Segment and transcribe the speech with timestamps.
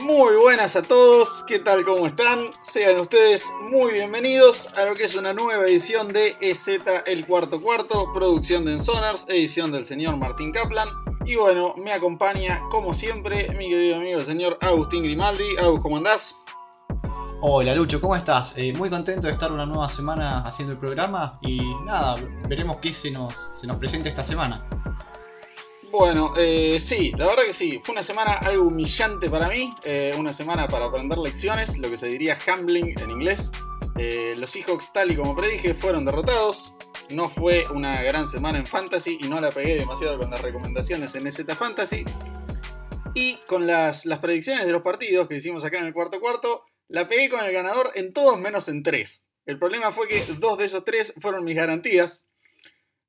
[0.00, 1.84] Muy buenas a todos, ¿qué tal?
[1.84, 2.50] ¿Cómo están?
[2.62, 6.68] Sean ustedes muy bienvenidos a lo que es una nueva edición de EZ
[7.04, 10.88] El Cuarto Cuarto, producción de Ensonars, edición del señor Martín Kaplan.
[11.24, 15.56] Y bueno, me acompaña como siempre mi querido amigo el señor Agustín Grimaldi.
[15.58, 16.44] Agus, ¿cómo andás?
[17.40, 18.54] Hola Lucho, ¿cómo estás?
[18.56, 22.14] Eh, muy contento de estar una nueva semana haciendo el programa y nada,
[22.48, 24.64] veremos qué se nos, se nos presenta esta semana.
[25.90, 27.80] Bueno, eh, sí, la verdad que sí.
[27.82, 29.74] Fue una semana algo humillante para mí.
[29.84, 33.50] eh, una semana para aprender lecciones, lo que se diría humbling en inglés.
[33.98, 36.74] Eh, los Seahawks, tal y como predije, fueron derrotados.
[37.08, 41.14] No fue una gran semana en Fantasy y no la pegué demasiado con las recomendaciones
[41.14, 42.04] en EZ Fantasy.
[43.14, 46.64] Y con las, las predicciones de los partidos que hicimos acá en el cuarto cuarto,
[46.88, 49.26] la pegué con el ganador en todos menos en tres.
[49.46, 52.27] El problema fue que dos de esos tres fueron mis garantías.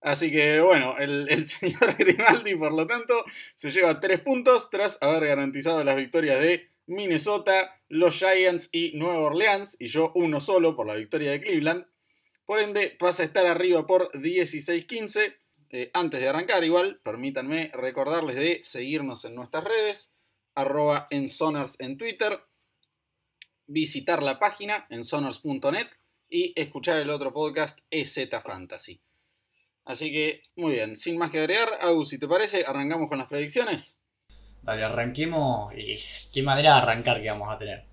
[0.02, 5.26] Así que bueno, el, señor Grimaldi, por lo tanto, se lleva tres puntos tras haber
[5.28, 10.88] garantizado las victorias de Minnesota, los Giants y Nueva Orleans, y yo uno solo por
[10.88, 11.86] la victoria de Cleveland.
[12.46, 15.36] Por ende, pasa a estar arriba por 16-15.
[15.72, 20.16] Eh, antes de arrancar, igual, permítanme recordarles de seguirnos en nuestras redes,
[20.56, 22.40] arroba en Sonars en Twitter,
[23.68, 25.88] visitar la página en sonars.net
[26.28, 29.00] y escuchar el otro podcast EZ Fantasy.
[29.90, 33.28] Así que, muy bien, sin más que agregar, Agus, si te parece, arrancamos con las
[33.28, 33.98] predicciones.
[34.62, 35.98] Dale, arranquemos y
[36.32, 37.86] qué manera de arrancar que vamos a tener.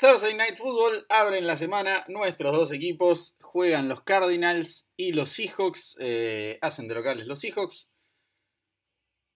[0.00, 5.98] Thursday Night Football abren la semana, nuestros dos equipos juegan los Cardinals y los Seahawks,
[6.00, 7.90] eh, hacen de locales los Seahawks.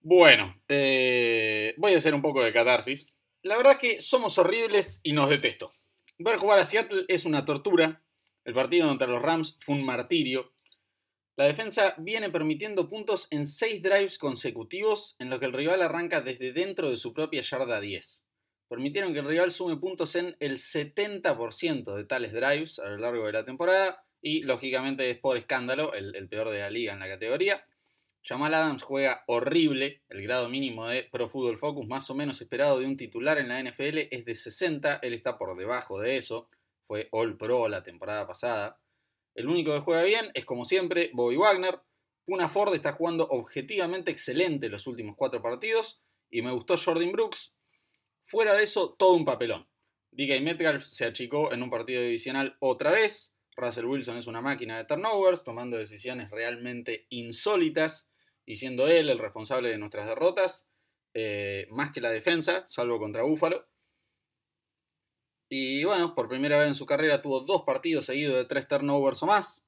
[0.01, 3.14] Bueno, eh, voy a hacer un poco de catarsis.
[3.45, 5.71] La verdad que somos horribles y nos detesto.
[6.17, 8.01] Ver jugar a Seattle es una tortura.
[8.43, 10.51] El partido contra los Rams fue un martirio.
[11.35, 16.21] La defensa viene permitiendo puntos en 6 drives consecutivos en los que el rival arranca
[16.21, 18.25] desde dentro de su propia yarda 10.
[18.67, 23.27] Permitieron que el rival sume puntos en el 70% de tales drives a lo largo
[23.27, 26.99] de la temporada y lógicamente es por escándalo el, el peor de la liga en
[26.99, 27.63] la categoría.
[28.27, 32.79] Jamal Adams juega horrible, el grado mínimo de Pro Football Focus más o menos esperado
[32.79, 36.49] de un titular en la NFL es de 60, él está por debajo de eso,
[36.87, 38.79] fue All Pro la temporada pasada.
[39.35, 41.79] El único que juega bien es como siempre Bobby Wagner.
[42.25, 47.53] Puna Ford está jugando objetivamente excelente los últimos cuatro partidos y me gustó Jordan Brooks.
[48.23, 49.67] Fuera de eso, todo un papelón.
[50.09, 53.35] DK Metcalf se achicó en un partido divisional otra vez.
[53.55, 58.09] Russell Wilson es una máquina de turnovers, tomando decisiones realmente insólitas
[58.45, 60.69] y siendo él el responsable de nuestras derrotas,
[61.13, 63.67] eh, más que la defensa, salvo contra Búfalo.
[65.49, 69.23] Y bueno, por primera vez en su carrera tuvo dos partidos seguidos de tres turnovers
[69.23, 69.65] o más.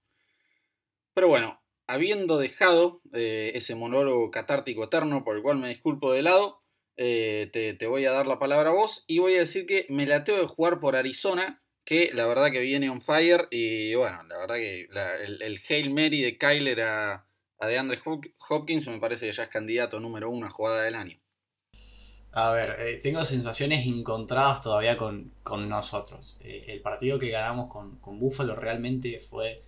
[1.13, 6.21] Pero bueno, habiendo dejado eh, ese monólogo catártico eterno, por el cual me disculpo de
[6.21, 6.61] lado,
[6.97, 10.05] eh, te, voy a dar la palabra a vos y voy a decir que me
[10.05, 14.23] la tengo de jugar por Arizona, que la verdad que viene on fire y bueno,
[14.23, 14.89] la verdad que
[15.41, 17.26] el Hail Mary de Kyler a,
[17.59, 18.00] a DeAndre
[18.50, 21.18] Hopkins me parece que ya es candidato número uno a jugada del año.
[22.31, 26.38] A ver, eh, tengo sensaciones encontradas todavía con, con nosotros.
[26.41, 29.63] Eh, el partido que ganamos con, con Buffalo realmente fue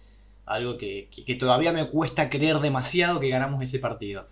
[0.46, 4.28] algo que, que, todavía me cuesta creer demasiado que ganamos ese partido.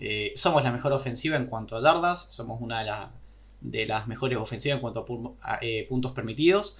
[0.00, 4.38] Eh, somos la mejor ofensiva en cuanto a yardas, somos una de, de las mejores
[4.38, 5.00] ofensivas en cuanto
[5.42, 6.76] a puntos permitidos,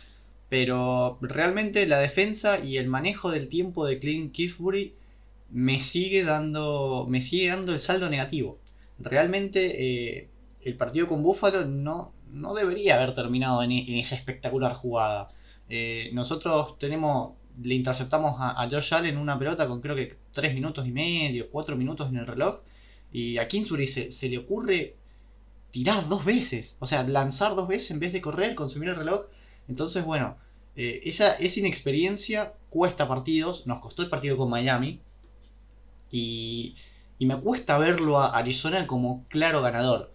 [0.48, 4.94] pero realmente la defensa y el manejo del tiempo de Clint Kingsbury
[5.52, 8.58] me sigue dando, me sigue dando el saldo negativo.
[8.98, 10.28] Realmente eh,
[10.62, 15.28] el partido con Buffalo no, no debería haber terminado en, en esa espectacular jugada.
[15.68, 20.54] Eh, nosotros tenemos, le interceptamos a, a, George Allen una pelota con creo que 3
[20.54, 22.60] minutos y medio, 4 minutos en el reloj.
[23.12, 24.96] Y a Kingsbury se, se le ocurre
[25.70, 26.76] tirar dos veces.
[26.78, 29.26] O sea, lanzar dos veces en vez de correr, consumir el reloj.
[29.68, 30.36] Entonces, bueno,
[30.76, 33.66] eh, esa, esa inexperiencia cuesta partidos.
[33.66, 35.00] Nos costó el partido con Miami.
[36.12, 36.76] Y,
[37.20, 40.12] me cuesta verlo a Arizona como claro ganador.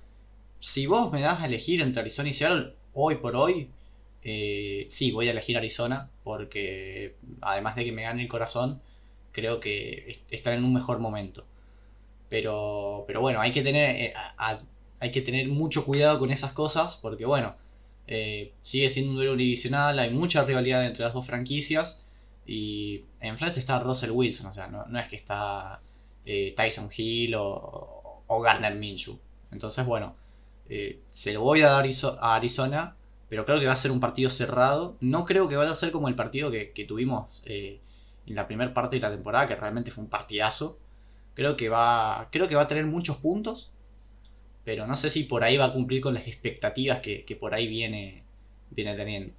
[0.60, 3.70] Si vos me das a elegir entre Arizona y Seattle, hoy por hoy,
[4.24, 6.10] eh, sí, voy a elegir Arizona.
[6.24, 8.82] Porque además de que me gane el corazón,
[9.32, 11.46] creo que están en un mejor momento.
[12.30, 14.14] Pero, pero bueno, hay que tener,
[15.02, 16.98] eh, mucho cuidado con esas cosas.
[16.98, 17.56] Porque bueno,
[18.08, 22.07] eh, sigue siendo un duelo divisional, hay mucha rivalidad entre las dos franquicias.
[22.48, 25.82] Y enfrente está Russell Wilson, o sea, no, es que está
[26.26, 29.20] eh, Tyson Hill o, o, Garner Minshew.
[29.52, 30.16] Entonces, bueno,
[30.70, 31.86] eh, se lo voy a dar
[32.20, 32.96] a Arizona,
[33.30, 34.96] pero creo que va a ser un partido cerrado.
[35.02, 37.80] No creo que vaya a ser como el partido que, que tuvimos eh,
[38.26, 40.80] en la primera parte de la temporada, que realmente fue un partidazo.
[41.34, 43.72] Creo que va, creo que va a tener muchos puntos,
[44.66, 47.68] pero no sé si por ahí va a cumplir con las expectativas que, por ahí
[47.68, 48.24] viene,
[48.72, 49.34] viene teniendo.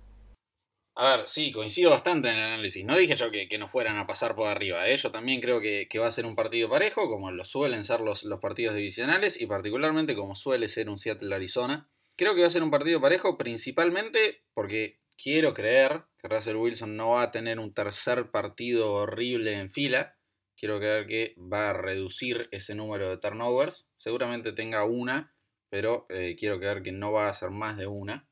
[1.01, 2.85] A ver, sí, coincido bastante en el análisis.
[2.85, 4.89] No dije yo que, no fueran a pasar por arriba.
[4.89, 4.97] ¿eh?
[4.97, 8.27] Yo también creo que, va a ser un partido parejo, como lo suelen ser los,
[8.41, 11.89] partidos divisionales, y particularmente como suele ser un Seattle-Arizona.
[12.17, 16.97] Creo que va a ser un partido parejo principalmente porque quiero creer que Russell Wilson
[16.97, 20.19] no va a tener un tercer partido horrible en fila
[20.59, 23.89] quiero creer que va a reducir ese número de turnovers.
[23.97, 25.33] Seguramente tenga una,
[25.71, 28.28] pero eh, quiero creer que no va a ser más de una.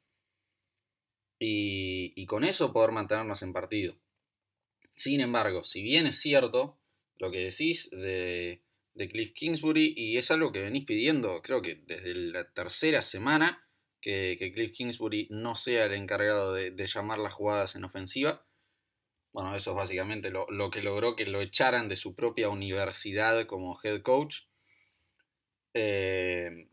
[1.38, 3.96] Y, con eso poder mantenernos en partido.
[4.94, 6.78] Sin embargo, si bien es cierto
[7.18, 8.62] lo que decís de,
[8.94, 13.68] Cliff Kingsbury, y es algo que venís pidiendo, creo que desde la tercera semana,
[14.00, 18.46] que, Cliff Kingsbury no sea el encargado de llamar las jugadas en ofensiva,
[19.36, 23.78] bueno, eso es básicamente lo, que logró que lo echaran de su propia universidad como
[23.84, 24.44] head coach.
[25.74, 26.70] Eh,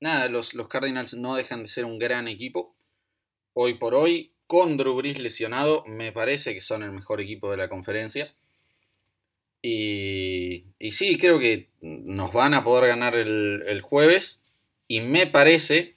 [0.00, 2.76] nada, los, los, Cardinals no dejan de ser un gran equipo.
[3.54, 7.68] Hoy por hoy, con Drew lesionado, me parece que son el mejor equipo de la
[7.68, 8.34] conferencia.
[9.62, 14.44] Y, sí, creo que nos van a poder ganar el, jueves.
[14.88, 15.96] Y me parece,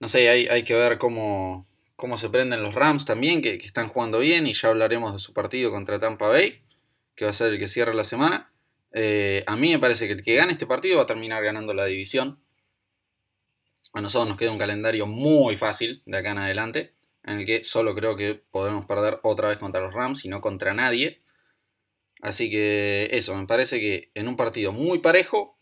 [0.00, 1.66] no sé, hay, hay que ver cómo,
[1.96, 5.32] cómo se prenden los Rams también, que, están jugando bien, y ya hablaremos de su
[5.32, 6.62] partido contra Tampa Bay,
[7.14, 8.52] que va a ser el que cierra la semana.
[8.92, 11.74] Eh, a mí me parece que el que gane este partido va a terminar ganando
[11.74, 12.38] la división.
[13.96, 16.92] A nosotros nos queda un calendario muy fácil de acá en adelante,
[17.24, 20.42] en el que solo creo que podemos perder otra vez contra los Rams y no
[20.42, 21.22] contra nadie.
[22.20, 25.58] Así que eso, me parece que en un partido muy parejo,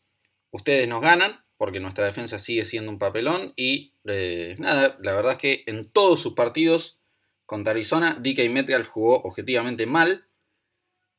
[0.50, 5.34] ustedes nos ganan, porque nuestra defensa sigue siendo un papelón y eh, nada, la verdad
[5.34, 6.98] es que en todos sus partidos
[7.46, 10.26] contra Arizona, DK Metcalf jugó objetivamente mal.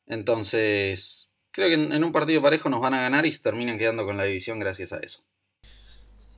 [0.06, 4.06] Entonces, creo que en, un partido parejo nos van a ganar y se terminan quedando
[4.06, 5.24] con la división gracias a eso.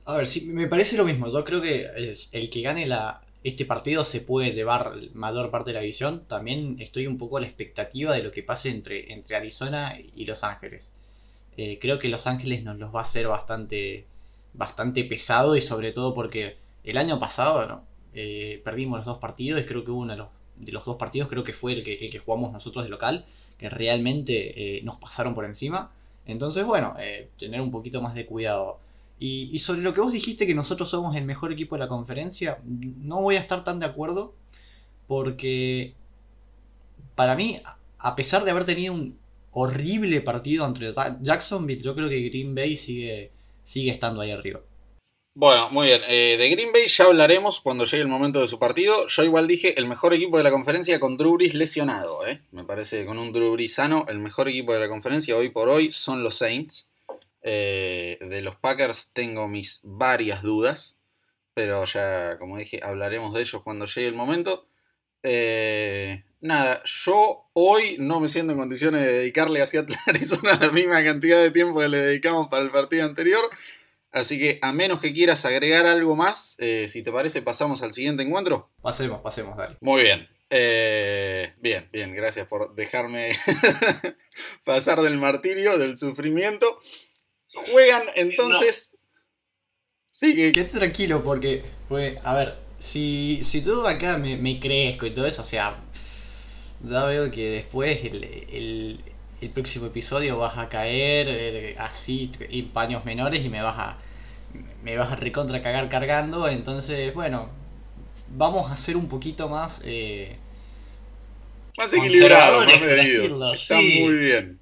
[0.08, 1.30] A ver, sí, me parece lo mismo.
[1.30, 1.86] Yo creo que
[2.32, 6.24] el que gane la, este partido se puede llevar mayor parte de la división.
[6.26, 10.24] También estoy un poco a la expectativa de lo que pase entre, entre Arizona y
[10.24, 10.94] Los Ángeles.
[11.58, 14.06] Eh, creo que Los Ángeles nos los va a hacer bastante,
[14.54, 17.82] bastante pesado y sobre todo porque el año pasado
[18.14, 21.44] eh, perdimos los dos partidos creo que uno de los, de los dos partidos creo
[21.44, 23.26] que fue el que, el que jugamos nosotros de local,
[23.58, 25.92] que realmente eh, nos pasaron por encima.
[26.26, 26.96] Entonces, bueno,
[27.38, 28.78] tener un poquito más de cuidado.
[29.20, 32.58] Y, sobre lo que vos dijiste que nosotros somos el mejor equipo de la conferencia,
[32.64, 34.34] no voy a estar tan de acuerdo
[35.08, 35.94] porque
[37.16, 37.60] para mí,
[37.98, 39.18] a pesar de haber tenido un
[39.50, 43.32] horrible partido entre Jacksonville, yo creo que Green Bay sigue,
[43.64, 44.60] sigue estando ahí arriba.
[45.34, 46.02] Bueno, muy bien.
[46.08, 49.06] Eh, de Green Bay ya hablaremos cuando llegue el momento de su partido.
[49.06, 52.26] Yo igual dije el mejor equipo de la conferencia con Drew Brees lesionado.
[52.26, 52.42] ¿eh?
[52.50, 55.50] Me parece que con un Drew Brees sano, el mejor equipo de la conferencia hoy
[55.50, 56.87] por hoy son los Saints.
[57.42, 60.96] Eh, de los Packers tengo mis varias dudas.
[61.54, 64.68] Pero ya, como dije, hablaremos de ellos cuando llegue el momento.
[65.22, 70.70] Eh, nada, yo hoy no me siento en condiciones de dedicarle a Seattle Arizona la
[70.70, 73.50] misma cantidad de tiempo que le dedicamos para el partido anterior.
[74.10, 77.92] Así que a menos que quieras agregar algo más, eh, si te parece, pasamos al
[77.92, 78.70] siguiente encuentro.
[78.80, 79.76] Pasemos, pasemos, dale.
[79.80, 80.28] Muy bien.
[80.50, 83.36] Eh, bien, bien, gracias por dejarme
[84.64, 86.80] pasar del martirio, del sufrimiento.
[87.70, 88.96] Juegan entonces.
[90.10, 90.52] Sí, que...
[90.52, 95.26] Quédate tranquilo porque, porque, a ver, si, si todo acá me, me crezco y todo
[95.26, 95.78] eso, o sea,
[96.82, 99.00] ya veo que después el,
[99.54, 103.98] próximo episodio vas a caer eh, así en paños menores y me vas a
[104.82, 107.48] me vas a recontra cagar cargando entonces bueno
[108.36, 110.36] vamos a ser un poquito más eh,
[111.76, 112.64] más equilibrado
[113.38, 114.57] más está muy bien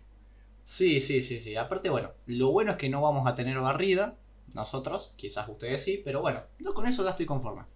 [0.67, 4.19] sí sí sí sí aparte bueno lo bueno es que no vamos a tener barrida
[4.53, 7.67] nosotros quizás ustedes sí pero bueno yo con eso ya estoy conforme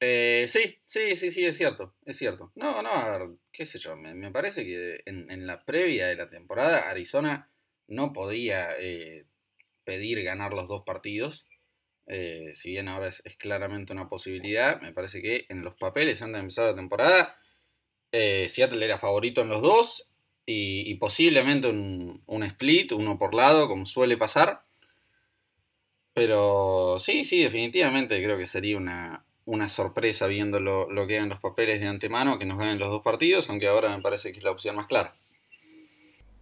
[0.00, 2.52] eh, sí, sí, sí, sí, es cierto, es cierto.
[2.56, 6.28] No, no, a ver, qué sé yo, me, parece que en, la previa de la
[6.28, 7.50] temporada Arizona
[7.86, 9.24] no podía eh,
[9.84, 11.46] pedir ganar los dos partidos.
[12.06, 16.34] Eh, si bien ahora es, claramente una posibilidad, me parece que en los papeles antes
[16.34, 17.36] de empezar la temporada,
[18.12, 20.13] Seattle era favorito en los dos
[20.46, 24.62] y, posiblemente un, un split, uno por lado, como suele pasar.
[26.12, 31.40] Pero sí, sí, definitivamente creo que sería una, una sorpresa viendo lo, que eran los
[31.40, 34.44] papeles de antemano, que nos ganen los dos partidos, aunque ahora me parece que es
[34.44, 35.14] la opción más clara.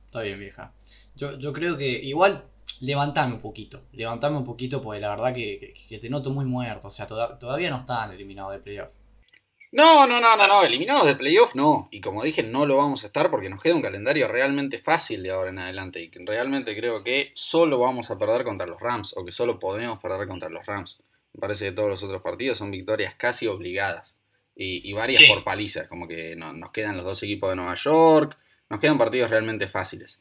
[0.06, 0.72] Está bien, vieja.
[1.16, 2.42] Yo, yo creo que igual
[2.80, 6.90] levantame un poquito, levantame un poquito porque la verdad que, te noto muy muerto, o
[6.90, 8.90] sea, todavía no están eliminados de playoff.
[9.72, 11.88] No, no, no, no, no, eliminados de playoff no.
[11.90, 15.22] Y como dije, no lo vamos a estar porque nos queda un calendario realmente fácil
[15.22, 16.02] de ahora en adelante.
[16.02, 19.98] Y realmente creo que solo vamos a perder contra los Rams o que solo podemos
[19.98, 21.00] perder contra los Rams.
[21.32, 24.14] Me parece que todos los otros partidos son victorias casi obligadas.
[24.54, 28.36] Y, varias por palizas, como que nos quedan los dos equipos de Nueva York.
[28.68, 30.20] Nos quedan partidos realmente fáciles.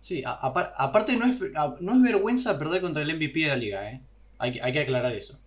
[0.00, 1.40] Sí, aparte no es,
[1.80, 4.02] no es vergüenza perder contra el MVP de la liga, ¿eh?
[4.38, 5.40] Hay, hay que aclarar eso.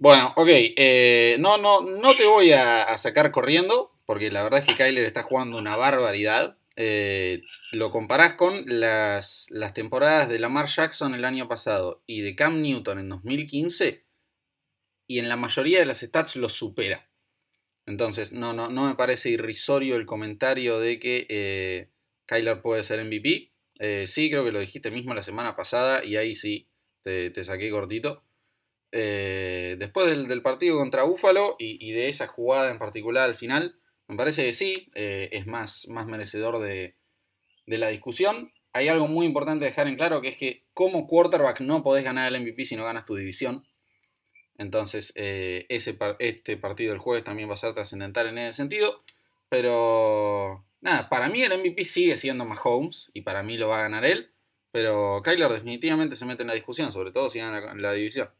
[0.00, 0.48] Bueno, ok.
[0.50, 5.04] Eh, no, no, no te voy a, sacar corriendo, porque la verdad es que Kyler
[5.04, 6.56] está jugando una barbaridad.
[6.74, 7.42] Eh,
[7.72, 12.62] lo comparás con las, las, temporadas de Lamar Jackson el año pasado y de Cam
[12.62, 14.06] Newton en 2015,
[15.06, 17.10] y en la mayoría de las stats lo supera.
[17.84, 21.90] Entonces, no, no, no me parece irrisorio el comentario de que eh,
[22.24, 23.52] Kyler puede ser MVP.
[24.06, 26.70] sí, creo que lo dijiste mismo la semana pasada y ahí sí
[27.02, 28.24] te, te saqué cortito.
[28.92, 33.76] Eh, después del, partido contra Búfalo y, de esa jugada en particular al final,
[34.08, 36.96] me parece que sí, eh, es más, más merecedor de,
[37.66, 38.52] la discusión.
[38.72, 42.32] Hay algo muy importante dejar en claro que es que como quarterback no podés ganar
[42.32, 43.64] el MVP si no ganas tu división.
[44.58, 49.04] Entonces, eh, ese, este partido del jueves también va a ser trascendental en ese sentido.
[49.48, 53.82] Pero, nada, para mí el MVP sigue siendo Mahomes y para mí lo va a
[53.82, 54.32] ganar él.
[54.72, 58.30] Pero Kyler definitivamente se mete en la discusión, sobre todo si gana la división.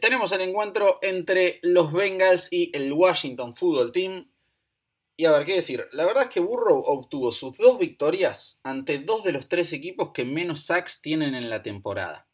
[0.00, 4.28] Tenemos el encuentro entre los Bengals y el Washington Football Team.
[5.16, 5.88] Y a ver, ¿qué decir?
[5.92, 10.10] La verdad es que Burrow obtuvo sus dos victorias ante dos de los tres equipos
[10.12, 12.26] que menos sacks tienen en la temporada.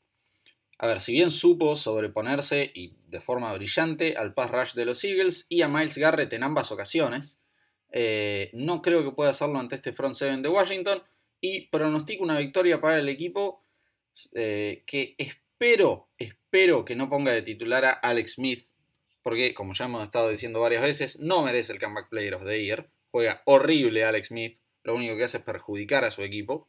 [0.78, 5.04] A ver, si bien supo sobreponerse y de forma brillante al pass rush de los
[5.04, 7.38] Eagles y a Miles Garrett en ambas ocasiones,
[7.92, 11.00] eh, no creo que pueda hacerlo ante este front seven de Washington
[11.40, 13.62] y pronostico una victoria para el equipo
[14.34, 15.14] eh, que
[15.62, 18.66] espero, espero que no ponga de titular a Alex Smith,
[19.22, 22.64] porque como ya hemos estado diciendo varias veces, no merece el Comeback Player of the
[22.64, 22.90] Year.
[23.12, 26.68] Juega horrible Alex Smith, lo único que hace es perjudicar a su equipo.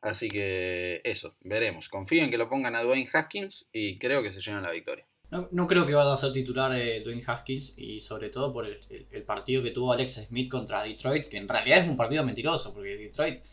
[0.00, 1.88] Así que eso, veremos.
[1.88, 5.06] Confío en que lo pongan a Dwayne Haskins y creo que se llenan la victoria.
[5.30, 9.22] No, creo que vaya a ser titular eh, Dwayne Haskins y sobre todo por el,
[9.24, 12.96] partido que tuvo Alex Smith contra Detroit, que en realidad es un partido mentiroso, porque
[12.96, 13.44] Detroit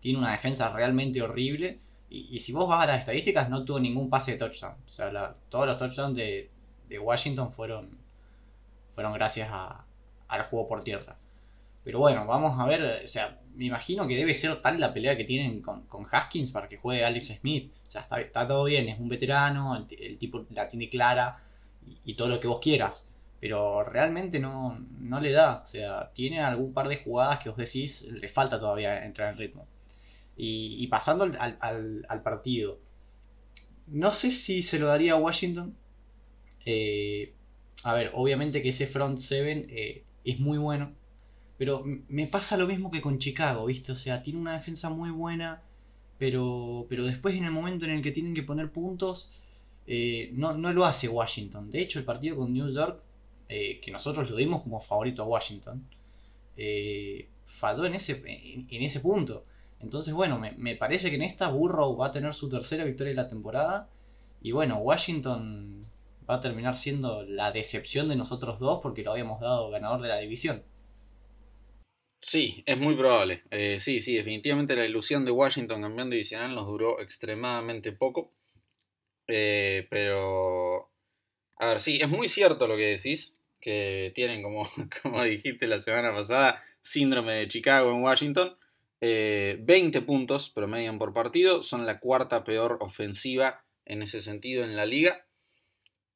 [0.00, 1.80] tiene una defensa realmente horrible
[2.12, 4.74] y, si vos vas a las estadísticas, no tuvo ningún pase de touchdown.
[4.86, 6.50] O sea, todos los touchdowns de,
[7.00, 7.88] Washington fueron,
[8.94, 9.50] fueron gracias
[10.28, 11.16] al juego por tierra.
[11.84, 13.02] Pero bueno, vamos a ver.
[13.04, 16.68] O sea, me imagino que debe ser tal la pelea que tienen con, Haskins para
[16.68, 17.72] que juegue Alex Smith.
[17.88, 21.38] O sea, está, todo bien, es un veterano, el, tipo la tiene clara
[22.04, 23.08] y, todo lo que vos quieras.
[23.40, 25.62] Pero realmente no, no le da.
[25.64, 29.38] O sea, tiene algún par de jugadas que os decís, le falta todavía entrar en
[29.38, 29.66] ritmo.
[30.36, 32.78] Y, pasando al, partido,
[33.86, 35.76] no sé si se lo daría a Washington.
[36.64, 37.34] Eh,
[37.84, 40.92] a ver, obviamente que ese front seven eh, es muy bueno.
[41.58, 43.92] Pero me pasa lo mismo que con Chicago, ¿viste?
[43.92, 45.62] O sea, tiene una defensa muy buena.
[46.18, 49.32] Pero, pero después en el momento en el que tienen que poner puntos,
[49.86, 51.70] eh, no, lo hace Washington.
[51.70, 53.02] De hecho, el partido con New York,
[53.48, 55.86] que nosotros lo dimos como favorito a Washington,
[57.44, 59.44] falló en ese, en ese punto.
[59.82, 63.22] Entonces, bueno, me, parece que en esta Burrow va a tener su tercera victoria de
[63.22, 63.90] la temporada.
[64.40, 65.84] Y bueno, Washington
[66.28, 70.08] va a terminar siendo la decepción de nosotros dos porque lo habíamos dado ganador de
[70.08, 70.62] la división.
[72.20, 73.42] Sí, es muy probable.
[73.50, 78.32] Eh, sí, sí, definitivamente la ilusión de Washington campeón divisional nos duró extremadamente poco.
[79.26, 80.90] Eh, pero,
[81.56, 84.64] a ver, sí, es muy cierto lo que decís, que tienen, como,
[85.02, 88.56] como dijiste la semana pasada, síndrome de Chicago en Washington.
[89.02, 94.76] 20 eh, puntos promedian por partido, son la cuarta peor ofensiva en ese sentido en
[94.76, 95.26] la liga.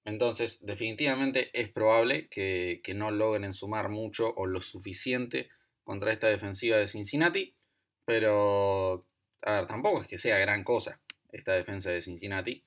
[0.05, 5.51] Entonces, definitivamente es probable que, no logren sumar mucho o lo suficiente
[5.83, 7.57] contra esta defensiva de Cincinnati.
[8.05, 9.05] Pero,
[9.43, 11.01] a ver, tampoco es que sea gran cosa
[11.33, 12.65] esta defensa de Cincinnati.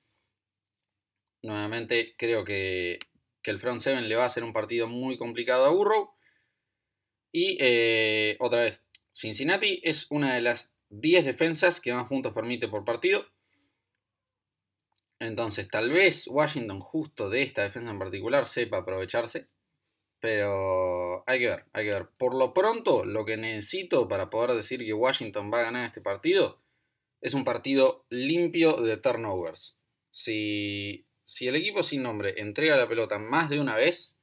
[1.42, 2.98] Nuevamente, creo que,
[3.44, 6.10] el front seven le va a hacer un partido muy complicado a Burrow.
[7.32, 12.68] Y eh, otra vez, Cincinnati es una de las 10 defensas que más puntos permite
[12.68, 13.24] por partido.
[15.18, 19.48] Entonces, tal vez Washington, justo de esta defensa en particular, sepa aprovecharse.
[20.20, 22.08] Pero hay que ver, hay que ver.
[22.18, 26.00] Por lo pronto, lo que necesito para poder decir que Washington va a ganar este
[26.00, 26.60] partido
[27.20, 29.76] es un partido limpio de turnovers.
[30.10, 34.18] Si, si el equipo sin nombre entrega la pelota más de una vez,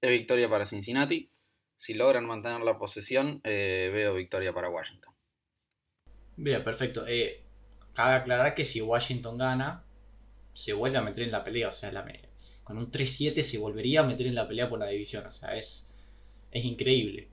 [0.00, 1.30] es victoria para Cincinnati
[1.84, 5.12] si logran mantener la posesión, eh, veo victoria para Washington.
[6.34, 7.06] Bien, perfecto.
[7.06, 7.42] Eh,
[7.92, 9.84] cabe aclarar que si Washington gana,
[10.54, 11.68] se vuelve a meter en la pelea.
[11.68, 12.10] O sea, la,
[12.62, 15.26] con un 3-7 se volvería a meter en la pelea por la división.
[15.26, 15.92] O sea, es,
[16.50, 17.28] es increíble.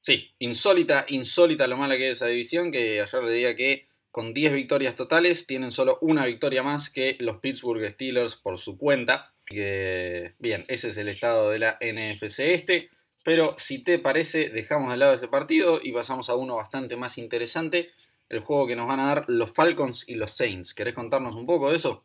[0.00, 4.32] Sí, insólita, insólita lo mala que es esa división, que ayer le diga que con
[4.32, 9.34] 10 victorias totales tienen solo una victoria más que los Pittsburgh Steelers por su cuenta.
[9.44, 12.95] Que, bien, ese es el estado de la NFC este.
[13.26, 17.18] Pero si te parece, dejamos de lado ese partido y pasamos a uno bastante más
[17.18, 17.90] interesante.
[18.28, 20.74] El juego que nos van a dar los Falcons y los Saints.
[20.74, 22.04] ¿Querés contarnos un poco de eso?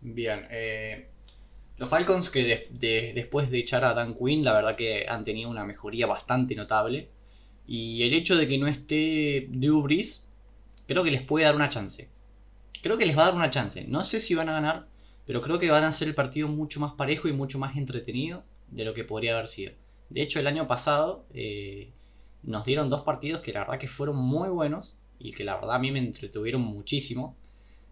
[0.00, 1.10] Bien, eh,
[1.76, 2.66] los Falcons que
[3.14, 7.10] después de echar a Dan Quinn, la verdad que han tenido una mejoría bastante notable.
[7.66, 9.86] Y el hecho de que no esté Drew
[10.86, 12.08] creo que les puede dar una chance.
[12.82, 13.84] Creo que les va a dar una chance.
[13.86, 14.86] No sé si van a ganar,
[15.26, 18.44] pero creo que van a hacer el partido mucho más parejo y mucho más entretenido
[18.68, 19.74] de lo que podría haber sido.
[20.08, 21.90] De hecho, el año pasado eh,
[22.42, 25.76] nos dieron dos partidos que la verdad que fueron muy buenos y que la verdad
[25.76, 27.36] a mí me entretuvieron muchísimo.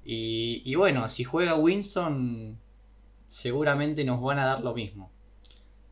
[0.04, 2.59] Y, bueno, si juega Winston,
[3.28, 5.11] seguramente nos van a dar lo mismo.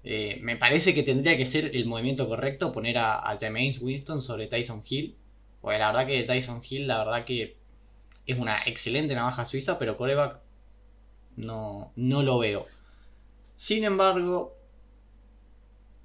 [0.05, 4.49] Eh, me parece que tendría que ser el movimiento correcto poner a, James Winston sobre
[4.49, 5.17] Tyson Hill.
[5.61, 7.57] Porque la verdad que Tyson Hill, la verdad que
[8.27, 10.41] es una excelente navaja suiza, pero coreback
[11.37, 12.67] no, no lo veo.
[13.57, 14.55] Sin embargo,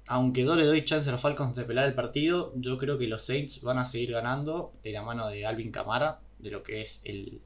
[0.08, 3.06] aunque yo le doy chance a los Falcons de pelar el partido, yo creo que
[3.06, 6.80] los Saints van a seguir ganando de la mano de Alvin Camara, de lo que
[6.80, 7.40] es el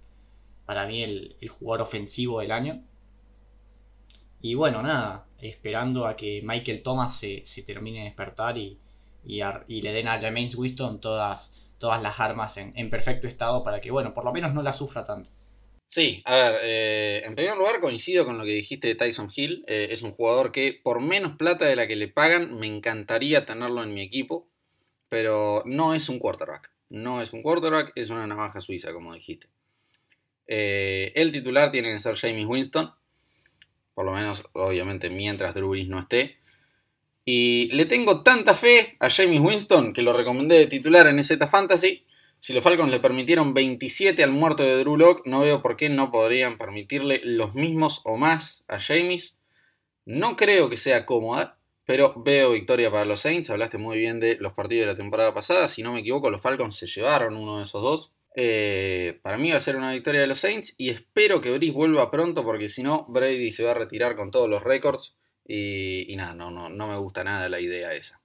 [0.64, 2.82] para mí el, jugador ofensivo del año.
[4.40, 8.78] Y bueno, nada, esperando a que Michael Thomas se, termine de despertar y,
[9.24, 13.80] y, le den a James Winston todas, todas las armas en, en perfecto estado para
[13.80, 15.28] que, bueno, por lo menos no la sufra tanto.
[15.92, 19.62] Sí, a ver, eh, en primer lugar coincido con lo que dijiste de Tyson Hill.
[19.68, 23.44] Eh, es un jugador que por menos plata de la que le pagan, me encantaría
[23.44, 24.48] tenerlo en mi equipo,
[25.10, 26.70] pero no es un quarterback.
[26.88, 29.48] No es un quarterback, es una navaja suiza, como dijiste.
[30.46, 32.90] Eh, el titular tiene que ser James Winston,
[33.92, 36.38] por lo menos, obviamente, mientras Drew Brees no esté.
[37.26, 41.46] Y le tengo tanta fe a James Winston que lo recomendé de titular en Z
[41.48, 42.06] Fantasy
[42.42, 45.88] si los Falcons le permitieron 27 al muerto de Drew Locke, no veo por qué
[45.88, 49.36] no podrían permitirle los mismos o más a James.
[50.06, 53.48] No creo que sea cómoda, pero veo victoria para los Saints.
[53.50, 55.68] Hablaste muy bien de los partidos de la temporada pasada.
[55.68, 58.12] Si no me equivoco, los Falcons se llevaron uno de esos dos.
[58.34, 61.74] Eh, para mí va a ser una victoria de los Saints y espero que Brice
[61.74, 65.14] vuelva pronto porque si no, Brady se va a retirar con todos los récords.
[65.46, 68.20] Y, y nada, no, no, no me gusta nada la idea esa.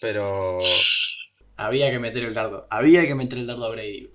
[0.00, 0.58] Pero
[1.56, 2.66] había que meter el dardo.
[2.70, 4.10] Había que meter el dardo a Brady.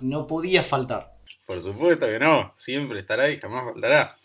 [0.00, 1.14] No, podía faltar.
[1.46, 2.52] Por supuesto que no.
[2.54, 4.16] Siempre estará y jamás faltará.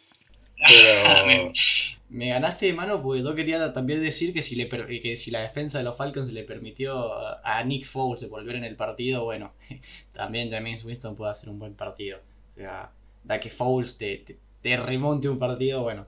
[0.57, 1.51] Pero...
[2.09, 5.39] me, ganaste de mano porque yo quería también decir que si, le, que si la
[5.39, 7.13] defensa de los Falcons le permitió
[7.45, 9.53] a Nick Foles volver en el partido, bueno,
[10.13, 12.19] también James Winston puede hacer un buen partido.
[12.49, 12.91] O sea,
[13.23, 14.23] da que Foles te,
[14.61, 16.05] te, remonte un partido, bueno,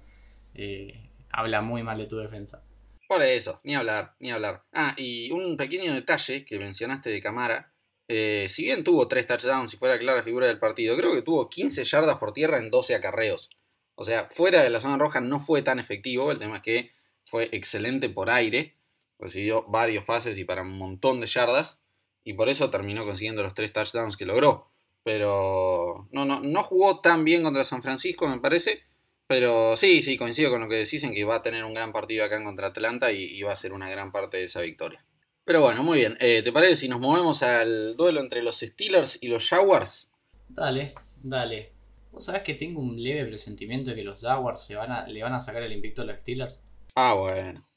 [0.53, 0.99] eh,
[1.31, 2.64] habla muy mal de tu defensa.
[3.07, 4.63] Por eso, ni hablar, ni hablar.
[4.73, 7.71] Ah, y un pequeño detalle que mencionaste de Camara.
[8.07, 11.21] Eh, si bien tuvo 3 touchdowns y fue la clara figura del partido, creo que
[11.21, 13.49] tuvo 15 yardas por tierra en 12 acarreos.
[13.95, 16.31] O sea, fuera de la zona roja no fue tan efectivo.
[16.31, 16.91] El tema es que
[17.25, 18.75] fue excelente por aire.
[19.19, 21.81] Recibió varios pases y para un montón de yardas.
[22.23, 24.71] Y por eso terminó consiguiendo los 3 touchdowns que logró.
[25.03, 28.83] Pero no, no, no jugó tan bien contra San Francisco, me parece.
[29.27, 31.91] Pero sí, sí, coincido con lo que decís en que va a tener un gran
[31.91, 35.03] partido acá en contra Atlanta y, va a ser una gran parte de esa victoria.
[35.43, 36.17] Pero bueno, muy bien.
[36.19, 40.11] Eh, ¿Te parece si nos movemos al duelo entre los Steelers y los Jaguars?
[40.49, 41.73] Dale, dale.
[42.11, 45.21] ¿Vos sabés que tengo un leve presentimiento de que los Jaguars se van a, le
[45.21, 46.63] van a sacar el invicto a los Steelers?
[46.95, 47.67] Ah, bueno.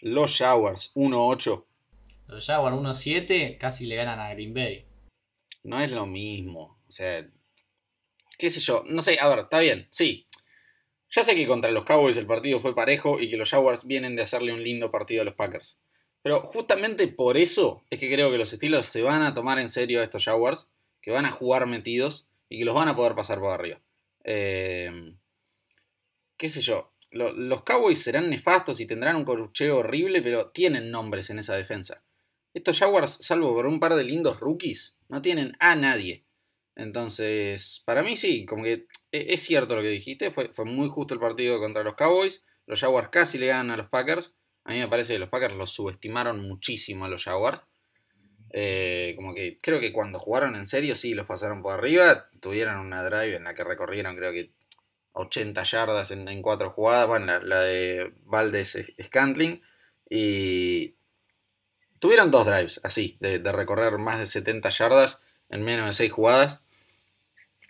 [0.00, 1.64] Los Jaguars 1-8.
[2.28, 4.86] Los Jaguars 1-7 casi le ganan a Green Bay.
[5.62, 6.80] No es lo mismo.
[6.88, 7.26] O sea,
[8.38, 8.82] qué sé yo.
[8.86, 9.88] No sé, a ver, está bien.
[9.90, 10.25] Sí,
[11.10, 14.16] ya sé que contra los Cowboys el partido fue parejo y que los Jaguars vienen
[14.16, 15.78] de hacerle un lindo partido a los Packers.
[16.22, 19.68] Pero justamente por eso es que creo que los Steelers se van a tomar en
[19.68, 20.68] serio a estos Jaguars,
[21.00, 23.80] que van a jugar metidos y que los van a poder pasar por arriba.
[24.24, 25.14] Eh,
[26.36, 26.92] ¿Qué sé yo?
[27.12, 32.02] los Cowboys serán nefastos y tendrán un corucheo horrible, pero tienen nombres en esa defensa.
[32.52, 36.25] Estos Jaguars, salvo por un par de lindos rookies, no tienen a nadie.
[36.76, 41.14] Entonces, para mí sí, como que e, es cierto lo que dijiste, fue, muy justo
[41.14, 44.34] el partido contra los Cowboys, los Jaguars casi le ganan a los Packers,
[44.64, 47.64] a mí me parece que los Packers los subestimaron muchísimo a los Jaguars,
[48.50, 52.78] eh, como que creo que cuando jugaron en serio sí los pasaron por arriba, tuvieron
[52.78, 54.52] una drive en la que recorrieron creo que
[55.16, 59.62] 80 yardas en, cuatro jugadas, bueno, la, de Valdez Scantling,
[60.10, 60.94] y
[61.98, 66.62] tuvieron dos drives así, de, recorrer más de 70 yardas en menos de 6 jugadas.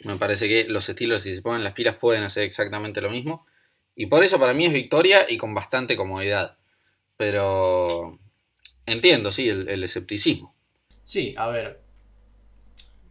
[0.01, 3.47] Me parece que los Steelers, si se ponen las pilas, pueden hacer exactamente lo mismo.
[3.95, 6.59] Y por eso para mí es victoria y con bastante comodidad.
[7.17, 8.19] Pero
[8.85, 10.55] entiendo, sí, el, escepticismo.
[11.05, 11.81] Sí, a ver.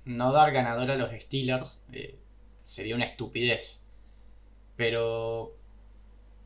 [0.06, 2.20] No dar ganador a los Steelers eh,
[2.64, 3.84] sería una estupidez.
[4.76, 5.56] Pero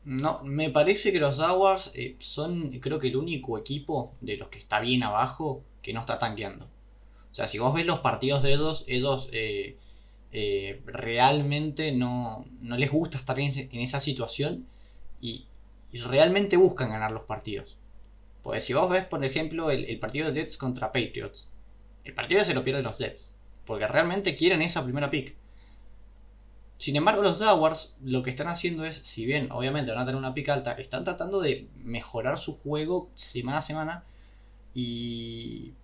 [0.04, 4.48] no, me parece que los Jaguars eh, son, creo que el único equipo de los
[4.48, 6.64] que está bien abajo que no está tanqueando.
[7.30, 9.76] O sea, si vos ves los partidos de ellos, ellos eh,
[10.32, 14.66] eh, realmente no, no, les gusta estar en, esa situación
[15.20, 15.46] y,
[15.92, 17.76] realmente buscan ganar los partidos.
[18.42, 21.48] Pues si vos ves, por ejemplo, el, partido de Jets contra Patriots,
[22.04, 23.34] el partido se lo pierden los Jets,
[23.66, 25.34] porque realmente quieren esa primera pick.
[26.78, 30.18] Sin embargo, los Jaguars lo que están haciendo es, si bien obviamente van a tener
[30.18, 34.04] una pick alta, están tratando de mejorar su juego semana a semana
[34.74, 35.74] y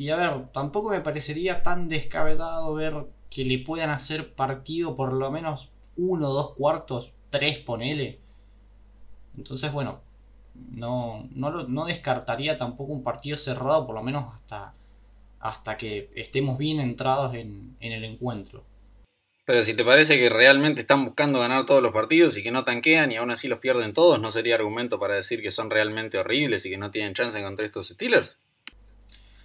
[0.00, 5.12] y a ver, tampoco me parecería tan descabellado ver que le puedan hacer partido por
[5.12, 8.18] lo menos uno, dos cuartos, tres, ponele.
[9.36, 10.00] Entonces, bueno,
[10.54, 14.74] no, no, descartaría tampoco un partido cerrado, por lo menos hasta,
[15.38, 18.64] hasta que estemos bien entrados en, en el encuentro.
[19.44, 22.64] Pero si te parece que realmente están buscando ganar todos los partidos y que no
[22.64, 26.18] tanquean y aún así los pierden todos, ¿no sería argumento para decir que son realmente
[26.18, 28.38] horribles y que no tienen chance contra estos Steelers?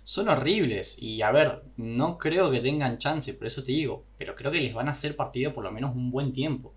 [0.06, 1.02] Son horribles.
[1.02, 4.06] Y a ver, no creo que tengan chance, por eso te digo.
[4.18, 6.74] Pero creo que les van a hacer partido por lo menos un buen tiempo.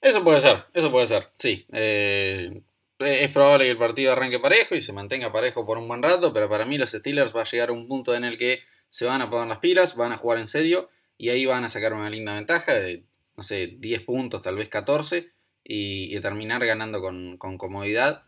[0.00, 1.66] Eso puede ser, eso puede ser, sí.
[1.72, 2.62] Eh,
[2.98, 6.32] es probable que el partido arranque parejo y se mantenga parejo por un buen rato,
[6.32, 9.04] pero para mí los Steelers va a llegar a un punto en el que se
[9.04, 11.92] van a poner las pilas, van a jugar en serio y ahí van a sacar
[11.92, 13.04] una linda ventaja de,
[13.36, 15.30] no sé, 10 puntos, tal vez 14
[15.64, 18.22] y, terminar ganando con, con comodidad.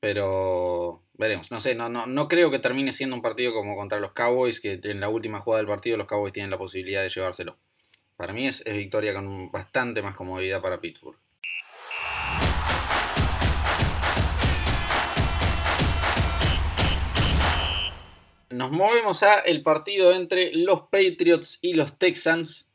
[0.00, 1.50] Pero veremos.
[1.50, 4.60] No sé, no, no, no creo que termine siendo un partido como contra los Cowboys,
[4.60, 7.58] que en la última jugada del partido los Cowboys tienen la posibilidad de llevárselo.
[8.16, 11.18] Para mí es, victoria con bastante más comodidad para Pittsburgh.
[18.50, 22.70] Nos movemos a el partido entre los Patriots y los Texans.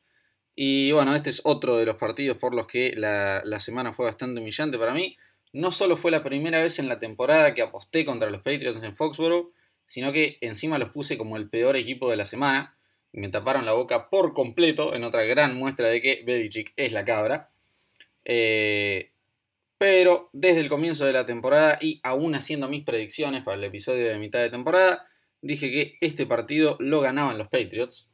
[0.56, 4.06] Y bueno, este es otro de los partidos por los que la, la semana fue
[4.06, 5.18] bastante humillante para mí
[5.54, 8.96] no solo fue la primera vez en la temporada que aposté contra los Patriots en
[8.96, 9.54] Foxborough,
[9.88, 12.76] sino que encima los puse como el peor equipo de la semana.
[13.12, 17.06] Me taparon la boca por completo en otra gran muestra de que Belichick es la
[17.06, 17.52] cabra.
[18.26, 19.12] Eh,
[19.78, 24.08] pero desde el comienzo de la temporada y aún haciendo mis predicciones para el episodio
[24.08, 25.08] de mitad de temporada,
[25.42, 28.10] dije que este partido lo ganaban los Patriots.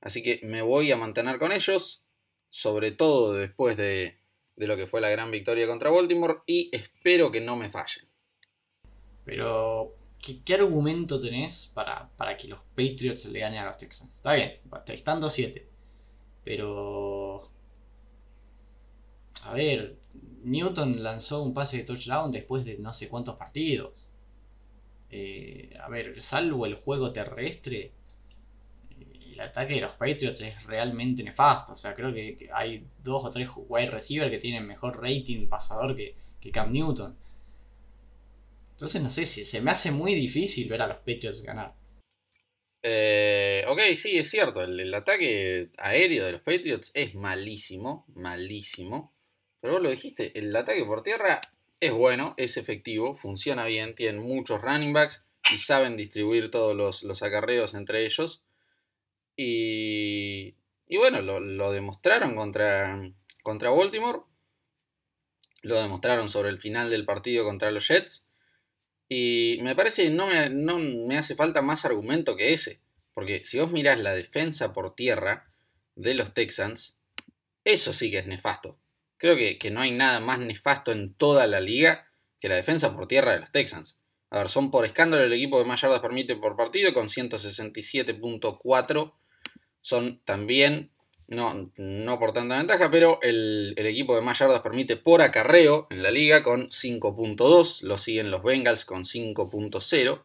[0.00, 2.04] Así que me voy a mantener con ellos,
[2.50, 4.18] sobre todo después de,
[4.56, 8.08] de lo que fue la gran victoria contra Baltimore y espero que no me fallen.
[9.24, 14.14] Pero, ¿qué, argumento tenés para, que los Patriots le ganen a los Texans?
[14.14, 14.52] Está bien,
[14.88, 15.64] están 2-7.
[16.44, 17.50] Pero...
[19.44, 19.96] A ver,
[20.42, 23.92] Newton lanzó un pase de touchdown después de no sé cuántos partidos.
[25.10, 27.92] Eh, a ver, salvo el juego terrestre,
[29.34, 31.72] el ataque de los Patriots es realmente nefasto.
[31.72, 35.96] O sea, creo que hay dos o tres wide receivers que tienen mejor rating pasador
[35.96, 36.14] que,
[36.52, 37.16] Cam Newton.
[38.72, 41.74] Entonces, no sé, si se me hace muy difícil ver a los Patriots ganar.
[42.82, 44.62] Eh, ok, sí, es cierto.
[44.62, 49.14] El, ataque aéreo de los Patriots es malísimo, malísimo.
[49.60, 51.40] Pero vos lo dijiste, el ataque por tierra
[51.80, 57.22] es bueno, es efectivo, funciona bien, tienen muchos running backs y saben distribuir todos los
[57.22, 58.44] acarreos entre ellos.
[59.36, 60.54] Y,
[60.86, 63.00] y bueno, lo, demostraron contra,
[63.42, 64.20] contra Baltimore.
[65.62, 68.26] Lo demostraron sobre el final del partido contra los Jets.
[69.08, 72.80] Y me parece que no me, no me hace falta más argumento que ese.
[73.12, 75.50] Porque si vos mirás la defensa por tierra
[75.94, 76.98] de los Texans,
[77.64, 78.78] eso sí que es nefasto.
[79.16, 82.94] Creo que, que, no hay nada más nefasto en toda la liga que la defensa
[82.94, 83.96] por tierra de los Texans.
[84.30, 89.14] A ver, son por escándalo el equipo que más yardas permite por partido con 167.4
[89.84, 90.90] son también,
[91.28, 96.02] no, no por tanta ventaja, pero el, equipo de más yardas permite por acarreo en
[96.02, 100.22] la liga con 5.2, lo siguen los Bengals con 5.0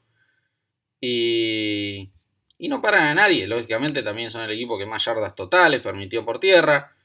[1.01, 2.09] y,
[2.57, 6.23] y no paran a nadie, lógicamente también son el equipo que más yardas totales permitió
[6.23, 6.95] por tierra,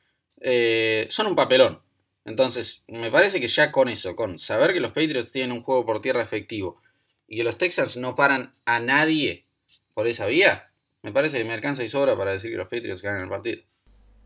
[0.41, 1.83] eh, son un papelón.
[2.25, 5.85] Entonces, me parece que ya con eso, con saber que los Patriots tienen un juego
[5.85, 6.81] por tierra efectivo
[7.27, 9.45] y que los Texans no paran a nadie
[9.93, 10.71] por esa vía,
[11.05, 13.63] me parece que me alcanza y sobra para decir que los Patriots ganan el partido.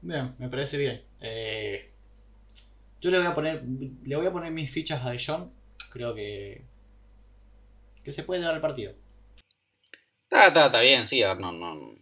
[0.01, 1.03] Bien, me parece bien.
[1.21, 1.91] Eh,
[3.01, 3.63] yo le voy a poner
[4.05, 5.53] le voy a poner mis fichas a John.
[5.91, 6.63] Creo que
[8.05, 8.95] que se puede dar el partido.
[10.23, 11.97] Está, está, está bien, sí, no, no.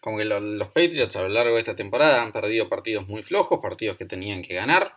[0.00, 3.60] como que los Patriots a lo largo de esta temporada han perdido partidos muy flojos,
[3.62, 4.96] partidos que tenían que ganar,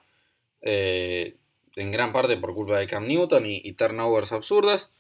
[0.61, 1.37] eh,
[1.75, 4.91] en gran parte por culpa de Cam Newton y, turnovers absurdas,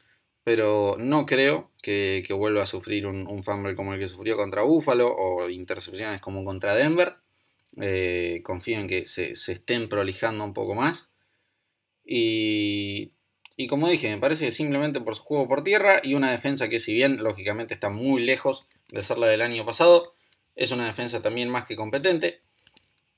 [0.43, 5.13] pero no creo que, vuelva a sufrir un, fumble como el que sufrió contra Buffalo
[5.13, 7.15] o intercepciones como contra Denver.
[7.81, 11.09] Eh, confío en que se, estén prolijando un poco más.
[13.55, 16.69] Y como dije, me parece que simplemente por su juego por tierra y una defensa
[16.69, 20.13] que si bien lógicamente está muy lejos de ser la del año pasado,
[20.55, 22.41] es una defensa también más que competente.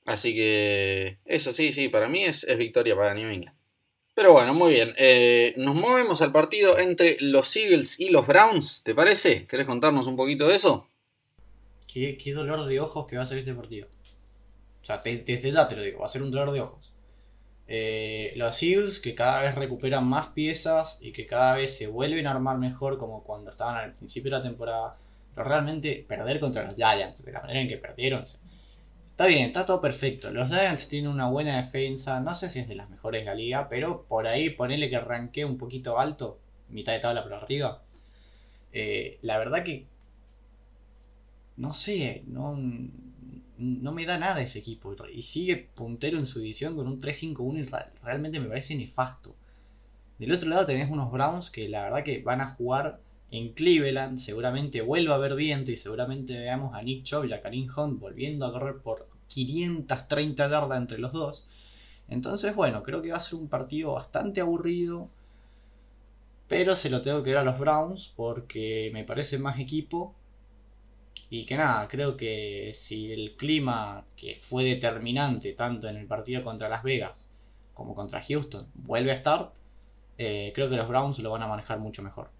[0.04, 3.55] Así que eso sí, sí, para mí es, victoria para New England.
[4.16, 4.94] Pero bueno, muy bien.
[4.96, 9.46] Eh, nos movemos al partido entre los Eagles y los Browns, ¿te parece?
[9.46, 10.88] ¿Querés contarnos un poquito de eso?
[11.86, 13.88] Qué, dolor de ojos que va a ser este partido.
[14.80, 16.94] O sea, desde ya te lo digo, va a ser un dolor de ojos.
[17.68, 22.26] Eh, los Eagles que cada vez recuperan más piezas y que cada vez se vuelven
[22.26, 24.96] a armar mejor como cuando estaban al principio de la temporada.
[25.34, 28.22] Pero realmente perder contra los Giants de la manera en que perdieron.
[29.16, 30.30] Está bien, está todo perfecto.
[30.30, 32.20] Los Giants tienen una buena defensa.
[32.20, 34.96] No sé si es de las mejores de la liga, pero por ahí ponele que
[34.96, 37.82] arranqué un poquito alto, mitad de tabla por arriba.
[38.74, 39.86] Eh, la verdad que
[41.56, 42.58] no sé, no,
[43.56, 44.94] no me da nada ese equipo.
[45.10, 49.34] Y sigue puntero en su división con un 3-5-1 y realmente me parece nefasto.
[50.18, 53.00] Del otro lado tenés unos Browns que la verdad que van a jugar
[53.36, 54.18] en Cleveland.
[54.18, 58.00] Seguramente vuelva a haber viento y seguramente veamos a Nick Chubb y a Karim Hunt
[58.00, 61.48] volviendo a correr por 530 yardas entre los dos.
[62.08, 65.10] Entonces, bueno, creo que va a ser un partido bastante aburrido.
[66.48, 70.14] Pero se lo tengo que dar a los Browns porque me parece más equipo
[71.28, 76.44] y que nada, creo que si el clima que fue determinante tanto en el partido
[76.44, 77.34] contra Las Vegas
[77.74, 79.52] como contra Houston vuelve a estar,
[80.18, 82.30] eh, creo que los Browns lo van a manejar mucho mejor.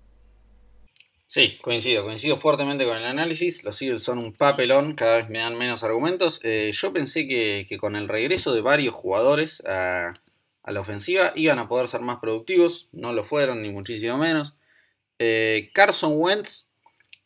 [1.29, 3.65] Sí, coincido, coincido fuertemente con el análisis.
[3.65, 6.41] Los Eagles son un papelón, cada vez me dan menos argumentos.
[6.45, 10.15] Eh, yo pensé que, con el regreso de varios jugadores a,
[10.65, 12.89] la ofensiva iban a poder ser más productivos.
[12.93, 14.55] No lo fueron, ni muchísimo menos.
[15.19, 16.67] Eh, Carson Wentz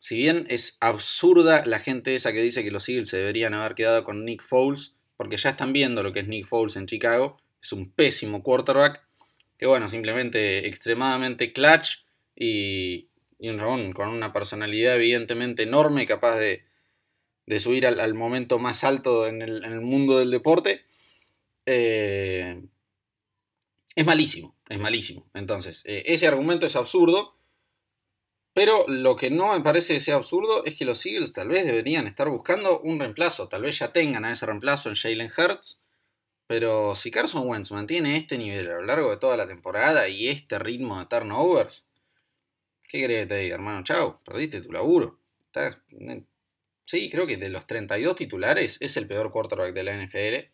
[0.01, 3.75] si bien es absurda la gente esa que dice que los Eagles se deberían haber
[3.75, 7.37] quedado con Nick Foles, porque ya están viendo lo que es Nick Foles en Chicago,
[7.61, 9.05] es un pésimo quarterback,
[9.59, 11.99] que bueno, simplemente extremadamente clutch
[12.35, 13.09] y,
[13.49, 16.63] un con una personalidad evidentemente enorme, capaz de,
[17.59, 20.85] subir al, momento más alto en el, mundo del deporte.
[21.65, 22.61] Eh,
[23.95, 25.29] es malísimo, es malísimo.
[25.33, 27.35] Entonces, eh, ese argumento es absurdo.
[28.53, 31.65] Pero lo que no me parece que sea absurdo es que los Eagles tal vez
[31.65, 33.47] deberían estar buscando un reemplazo.
[33.47, 35.81] Tal vez ya tengan a ese reemplazo en Jalen Hurts.
[36.47, 40.27] Pero si Carson Wentz mantiene este nivel a lo largo de toda la temporada y
[40.27, 41.85] este ritmo de turnovers,
[42.91, 43.83] ¿qué querés que te diga, hermano?
[43.83, 45.19] Chao, perdiste tu laburo.
[46.85, 50.51] Sí, creo que de los 32 titulares es el peor quarterback de la NFL.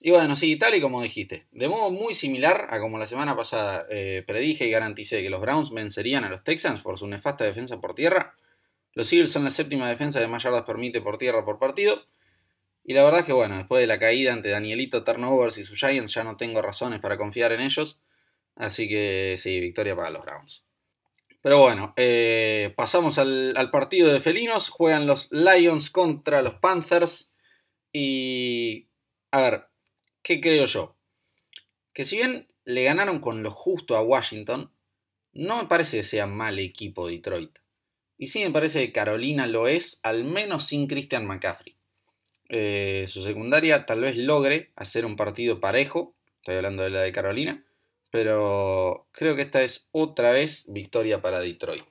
[0.00, 3.36] Y bueno, sí, tal y como dijiste, de modo muy similar a como la semana
[3.36, 7.44] pasada eh, predije y garanticé que los Browns vencerían a los Texans por su nefasta
[7.44, 8.36] defensa por tierra,
[8.92, 12.04] los Eagles son la séptima defensa de más yardas permite por tierra por partido.
[12.84, 15.78] Y la verdad es que bueno, después de la caída ante Danielito Turnovers y sus
[15.78, 18.00] Giants ya no tengo razones para confiar en ellos.
[18.54, 20.67] Así que sí, victoria para los Browns.
[21.40, 24.68] Pero bueno, eh, pasamos al, partido de felinos.
[24.68, 27.34] Juegan los Lions contra los Panthers.
[27.92, 28.88] Y...
[29.30, 29.68] A ver,
[30.28, 30.94] ¿Qué creo yo?
[31.94, 34.70] Que si bien le ganaron con lo justo a Washington,
[35.32, 37.58] no me parece que sea mal equipo Detroit.
[38.18, 41.76] Y sí me parece que Carolina lo es, al menos sin Christian McCaffrey.
[42.50, 47.12] Eh, su secundaria tal vez logre hacer un partido parejo, estoy hablando de la de
[47.12, 47.64] Carolina,
[48.10, 51.84] pero creo que esta es otra vez victoria para Detroit.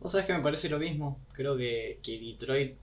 [0.00, 2.76] Vos sabés que me parece lo mismo, creo que, Detroit,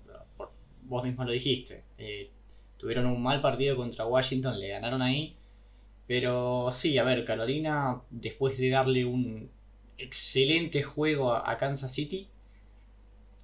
[0.83, 2.31] vos mismo lo dijiste, eh,
[2.77, 5.36] Tuvieron un mal partido contra Washington, le ganaron ahí.
[6.05, 9.49] Pero sí, a ver, Carolina, después de darle un
[9.97, 12.29] excelente juego a, Kansas City,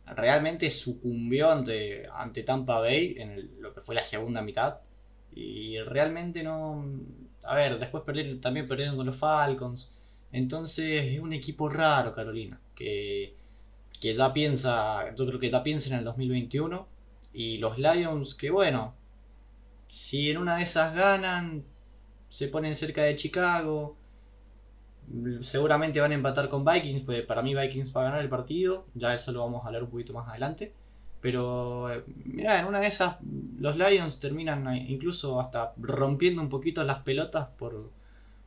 [0.05, 4.79] realmente sucumbió ante, ante Tampa Bay en lo que fue la segunda mitad.
[5.35, 6.85] Y realmente no.
[7.45, 9.95] A ver, después perdieron, también perdieron con los Falcons.
[10.31, 12.59] Entonces es un equipo raro, Carolina.
[12.75, 13.35] Que,
[13.99, 15.13] que ya piensa.
[15.15, 16.87] Yo creo que ya piensa en el 2021.
[17.33, 18.95] Y los Lions, que bueno,
[19.87, 21.63] si en una de esas ganan,
[22.29, 23.97] se ponen cerca de Chicago.
[25.41, 28.87] Seguramente van a empatar con Vikings, pues para mí Vikings va a ganar el partido.
[28.95, 30.73] Ya eso lo vamos a hablar un poquito más adelante.
[31.23, 33.17] Pero eh, mira, en una de esas
[33.59, 37.89] los Lions terminan eh, incluso hasta rompiendo un poquito las pelotas por,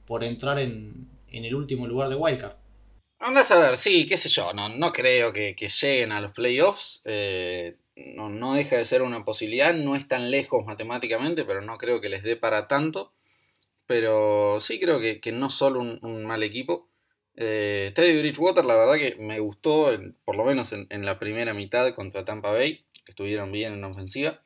[0.07, 2.57] por entrar en, en el último lugar de Wildcard.
[3.19, 7.01] Andás a ver, sí, qué sé yo, no, no creo que, lleguen a los playoffs.
[7.07, 7.77] Eh,
[8.15, 12.11] no, deja de ser una posibilidad, no es tan lejos matemáticamente, pero no creo que
[12.11, 13.13] les dé para tanto.
[13.87, 16.89] Pero sí creo que, no solo un, mal equipo.
[17.37, 19.91] Eh, Teddy Bridgewater, la verdad que me gustó,
[20.25, 22.87] por lo menos en, la primera mitad contra Tampa Bay.
[23.07, 24.43] Estuvieron bien en ofensiva.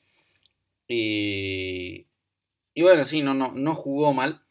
[0.89, 2.09] Y,
[2.75, 4.43] y bueno, sí, no, no, no jugó mal.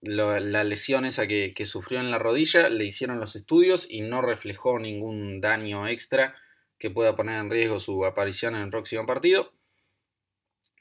[0.00, 4.22] la lesión esa que, que, sufrió en la rodilla le hicieron los estudios y no
[4.22, 6.36] reflejó ningún daño extra
[6.78, 9.52] que pueda poner en riesgo su aparición en el próximo partido.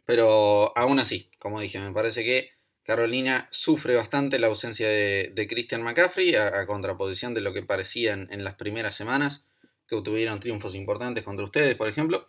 [0.05, 2.51] Pero aún así, como dije, me parece que
[2.85, 8.43] Carolina sufre bastante la ausencia de, Christian McCaffrey, a, contraposición de lo que parecía en,
[8.43, 9.43] las primeras semanas,
[9.87, 12.27] que obtuvieron triunfos importantes contra ustedes, por ejemplo.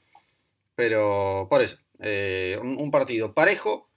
[0.75, 3.89] Pero por eso, eh, un, partido parejo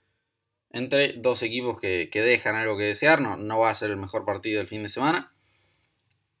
[0.70, 3.20] entre dos equipos que, dejan algo que desear.
[3.20, 5.32] No, no, va a ser el mejor partido del fin de semana.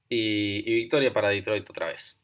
[0.08, 2.20] y victoria para Detroit otra vez.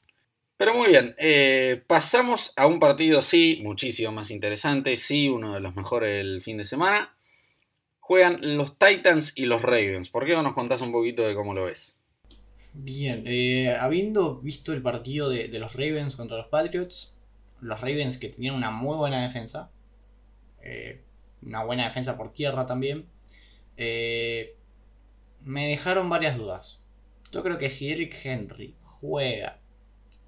[0.57, 5.61] Pero muy bien, eh, pasamos a un partido, sí, muchísimo más interesante, sí, uno de
[5.61, 7.15] los mejores del fin de semana.
[8.07, 10.11] Juegan los Titans y los Ravens.
[10.11, 11.99] ¿Por qué no nos contás un poquito de cómo lo ves?
[12.73, 17.19] Bien, eh, habiendo visto el partido de, los Ravens contra los Patriots,
[17.61, 19.73] los Ravens que tenían una muy buena defensa,
[20.62, 21.03] eh,
[21.42, 23.07] una buena defensa por tierra también,
[23.77, 26.87] me dejaron varias dudas.
[27.33, 29.59] Yo creo que si Eric Henry juega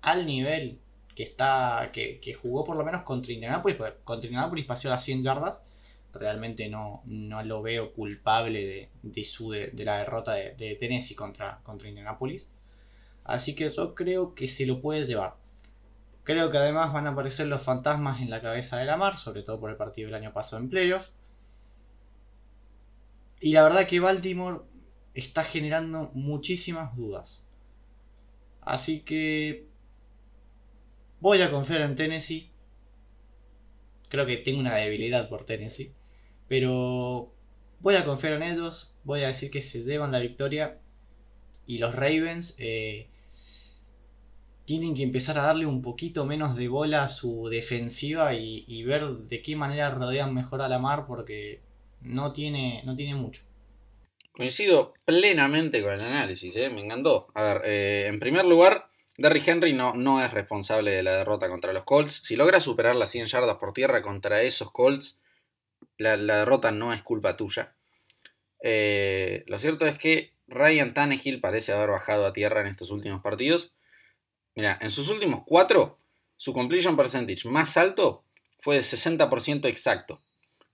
[0.01, 0.81] al nivel
[1.15, 5.23] que está que, jugó por lo menos contra Indianapolis, porque contra Indianapolis pasó las 100
[5.23, 5.63] yardas,
[6.13, 11.89] realmente no, no lo veo culpable de, su, de, la derrota de, Tennessee contra, contra
[11.89, 12.51] Indianapolis.
[13.25, 15.35] Así que yo creo que se lo puede llevar.
[16.25, 19.43] Creo que además van a aparecer los fantasmas en la cabeza de la mar, sobre
[19.43, 21.09] todo por el partido del año pasado en playoff.
[23.41, 24.61] Y la verdad que Baltimore
[25.15, 27.47] está generando muchísimas dudas.
[28.61, 29.69] Así que
[31.21, 32.49] Voy a confiar en Tennessee.
[34.09, 35.93] Creo que tengo una debilidad por Tennessee.
[36.49, 37.33] Pero
[37.81, 38.95] voy a confiar en ellos.
[39.05, 40.79] Voy a decir que se llevan la victoria.
[41.67, 43.09] Y los Ravens eh,
[44.69, 49.07] tienen que empezar a darle un poquito menos de bola a su defensiva y, ver
[49.09, 51.61] de qué manera rodean mejor a la mar porque
[52.03, 53.43] no tiene, no tiene mucho.
[54.33, 56.69] Coincido plenamente con el análisis, ¿eh?
[56.71, 57.29] me encantó.
[57.35, 61.49] A ver, eh, en primer lugar, Derrick Henry no, no es responsable de la derrota
[61.49, 62.21] contra los Colts.
[62.25, 65.19] Si logra superar las 100 yardas por tierra contra esos Colts,
[65.97, 67.75] la, derrota no es culpa tuya.
[68.63, 73.23] Eh, lo cierto es que Ryan Tannehill parece haber bajado a tierra en estos últimos
[73.23, 73.73] partidos.
[74.55, 75.99] Mira, en sus últimos cuatro,
[76.37, 78.25] su completion percentage más alto
[78.61, 80.21] fue de 60% exacto.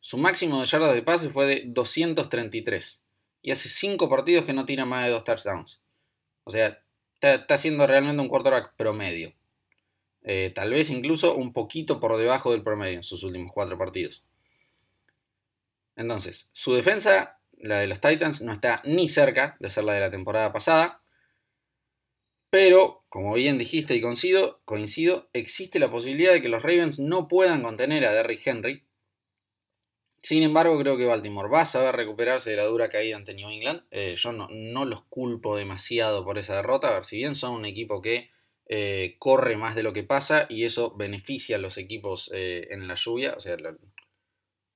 [0.00, 3.02] Su máximo de yardas de pase fue de 233.
[3.42, 5.80] Y hace 5 partidos que no tira más de 2 touchdowns.
[6.44, 6.82] O sea,
[7.20, 9.32] está, siendo realmente un quarterback promedio.
[10.22, 14.22] Eh, tal vez incluso un poquito por debajo del promedio en sus últimos cuatro partidos.
[15.96, 20.00] Entonces, su defensa, la de los Titans, no está ni cerca de ser la de
[20.00, 21.00] la temporada pasada.
[22.50, 27.62] Pero, como bien dijiste y coincido, existe la posibilidad de que los Ravens no puedan
[27.62, 28.84] contener a Derrick Henry
[30.24, 33.50] sin embargo, creo que Baltimore va a saber recuperarse de la dura caída ante New
[33.50, 33.82] England.
[33.90, 34.48] Eh, yo no,
[34.86, 36.88] los culpo demasiado por esa derrota.
[36.88, 38.30] A ver, si bien son un equipo que
[38.66, 42.88] eh, corre más de lo que pasa y eso beneficia a los equipos eh, en
[42.88, 43.34] la lluvia.
[43.36, 43.58] O sea,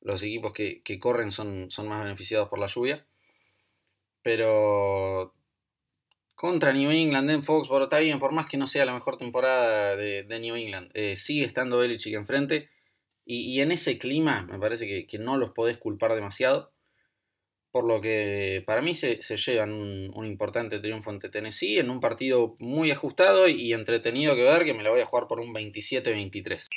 [0.01, 3.07] los equipos que, corren son, son, más beneficiados por la lluvia.
[4.23, 5.35] Pero
[6.35, 10.25] contra New England en Foxborough está por más que no sea la mejor temporada de,
[10.41, 10.93] New England.
[11.17, 12.71] sigue estando Belichick enfrente
[13.31, 16.73] y, en ese clima me parece que, no los podés culpar demasiado.
[17.71, 22.57] Por lo que para mí se, llevan un, importante triunfo ante Tennessee en un partido
[22.59, 26.69] muy ajustado y, entretenido que ver, que me lo voy a jugar por un 27-23.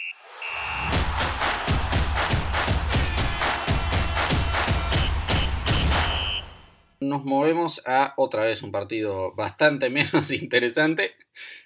[7.01, 11.15] Nos movemos a otra vez un partido bastante menos interesante.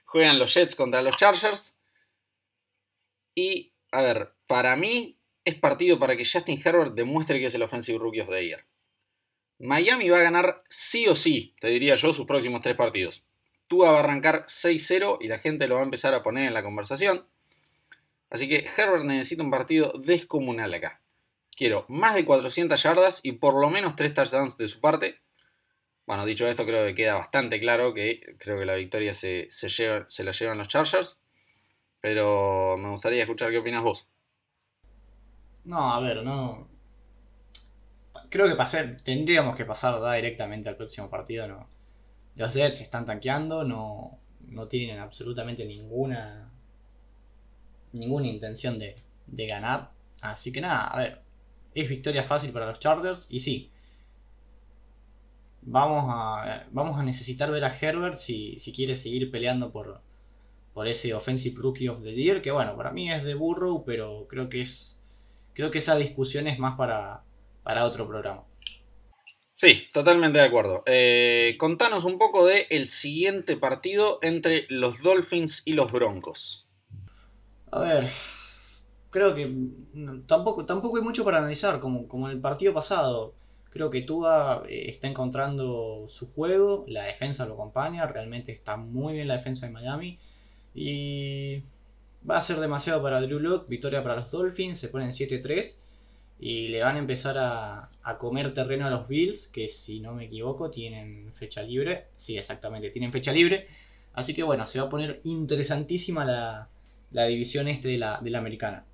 [0.06, 1.78] Juegan los Jets contra los Chargers.
[3.36, 7.64] Y a ver, para mí es partido para que Justin Herbert demuestre que es el
[7.64, 8.66] Offensive Rookie of the Year.
[9.60, 13.26] Miami va a ganar sí o sí, te diría yo, sus próximos tres partidos.
[13.68, 16.54] Tua va a arrancar 6-0 y la gente lo va a empezar a poner en
[16.54, 17.26] la conversación.
[18.30, 21.02] Así que Herbert necesita un partido descomunal acá.
[21.58, 25.25] Quiero más de 400 yardas y por lo menos 3 touchdowns de su parte.
[26.08, 30.24] Bueno, dicho esto, creo que queda bastante claro que creo que la victoria se, se
[30.24, 31.20] la llevan los Chargers.
[32.02, 34.08] Pero me gustaría escuchar qué opinas vos.
[35.66, 36.68] No, a ver, no.
[38.30, 41.68] Creo que pasé, tendríamos que pasar directamente al próximo partido, no.
[42.36, 46.52] Los Jets están tanqueando, no, no tienen absolutamente ninguna
[47.94, 48.96] ninguna intención de,
[49.28, 49.92] de ganar.
[50.22, 51.22] Así que nada, a ver,
[51.74, 53.72] es victoria fácil para los Chargers y sí.
[55.68, 60.02] Vamos a, vamos a necesitar ver a Herbert si, si quiere seguir peleando por,
[60.74, 64.28] por ese Offensive Rookie of the Year, que bueno, para mí es de Burrow, pero
[64.30, 65.02] creo que es
[65.54, 67.24] creo que esa discusión es más para,
[67.64, 68.44] para otro programa.
[69.56, 70.84] Sí, totalmente de acuerdo.
[70.86, 76.68] Eh, contanos un poco de el siguiente partido entre los Dolphins y los Broncos.
[77.72, 78.10] A ver,
[79.10, 79.50] creo que
[80.28, 83.34] tampoco, tampoco hay mucho para analizar, como, como en el partido pasado.
[83.76, 89.16] Creo que Tua eh, está encontrando su juego, la defensa lo acompaña, realmente está muy
[89.16, 90.18] bien la defensa de Miami.
[90.74, 91.62] Y
[92.28, 95.82] va a ser demasiado para Drew Locke, victoria para los Dolphins, se ponen 7-3
[96.40, 100.24] y le van a empezar a, comer terreno a los Bills, que si no me
[100.28, 102.06] equivoco tienen fecha libre.
[102.16, 103.68] Sí, exactamente, tienen fecha libre.
[104.14, 106.24] Así que bueno, se va a poner interesantísima
[107.12, 108.86] la, división este de la, de la americana.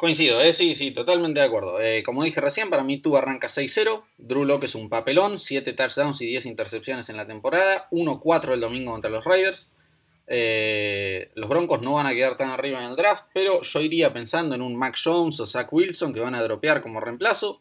[0.00, 0.54] Coincido, ¿eh?
[0.54, 1.78] sí, sí, totalmente de acuerdo.
[1.78, 4.02] Eh, como dije recién, para mí tú arranca 6-0.
[4.16, 7.86] Drew Locke es un papelón, 7 touchdowns y 10 intercepciones en la temporada.
[7.90, 9.70] 1-4 el domingo contra los Raiders.
[10.26, 14.10] Eh, los Broncos no van a quedar tan arriba en el draft, pero yo iría
[14.10, 17.60] pensando en un Mac Jones o Zach Wilson que van a dropear como reemplazo.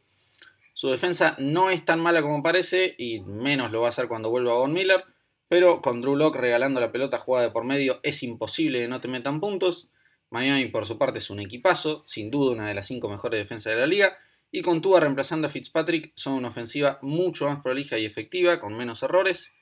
[0.74, 4.30] Su defensa no es tan mala como parece y menos lo va a hacer cuando
[4.30, 5.04] vuelva Von Miller.
[5.50, 9.02] Pero con Drew Locke regalando la pelota jugada de por medio es imposible que no
[9.02, 9.90] te metan puntos.
[10.30, 13.73] Miami por su parte es un equipazo, sin duda una de las cinco mejores defensas
[13.73, 14.17] de la liga,
[14.51, 19.03] y con reemplazando a Fitzpatrick son una ofensiva mucho más prolija y efectiva, con menos
[19.03, 19.53] errores.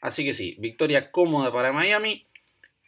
[0.00, 2.26] Así que sí, victoria cómoda para Miami.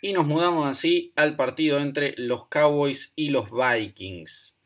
[0.00, 4.56] Y nos mudamos así al partido entre los Cowboys y los Vikings.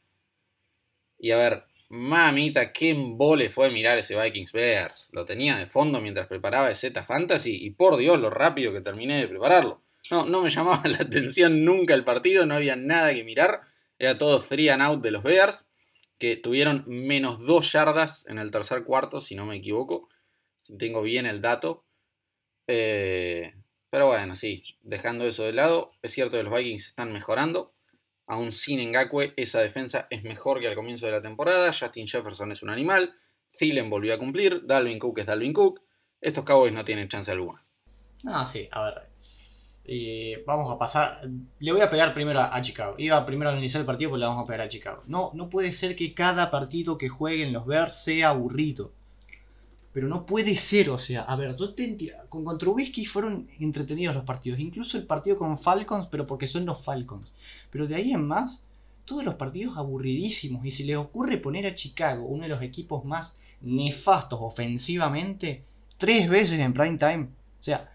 [1.18, 5.10] Y a ver, mamita, qué embole fue mirar ese Vikings Bears.
[5.12, 9.18] Lo tenía de fondo mientras preparaba Z Fantasy y por Dios lo rápido que terminé
[9.18, 9.82] de prepararlo.
[10.10, 13.62] No, no me llamaba la atención nunca el partido, no había nada que mirar.
[13.98, 15.70] Era todo free and out de los Bears,
[16.18, 20.08] que tuvieron menos dos yardas en el tercer cuarto, si no me equivoco.
[20.78, 21.84] Tengo bien el dato.
[22.66, 23.54] Eh,
[23.90, 27.74] pero bueno, sí, dejando eso de lado, es cierto que los Vikings están mejorando.
[28.26, 31.72] Aún sin Ngakwe, esa defensa es mejor que al comienzo de la temporada.
[31.72, 33.14] Justin Jefferson es un animal.
[33.56, 34.66] Thielen volvió a cumplir.
[34.66, 35.80] Dalvin Cook es Dalvin Cook.
[36.20, 37.64] Estos Cowboys no tienen chance alguna.
[38.26, 39.08] Ah, sí, a ver.
[40.46, 41.28] Vamos a pasar.
[41.58, 42.94] Le voy a pegar primero a, Chicago.
[42.98, 45.02] Iba primero a analizar el partido, pero le vamos a pegar a Chicago.
[45.06, 48.92] No, no puede ser que cada partido que jueguen los Bears sea aburrido.
[49.92, 51.56] Pero no puede ser, o sea, a ver,
[52.28, 54.58] con, con Trubisky fueron entretenidos los partidos.
[54.58, 57.32] Incluso el partido con Falcons, pero porque son los Falcons.
[57.70, 58.62] Pero de ahí en más,
[59.06, 60.66] todos los partidos aburridísimos.
[60.66, 65.64] Y si les ocurre poner a Chicago, uno de los equipos más nefastos ofensivamente,
[65.96, 67.28] tres veces en prime time.
[67.58, 67.90] O sea,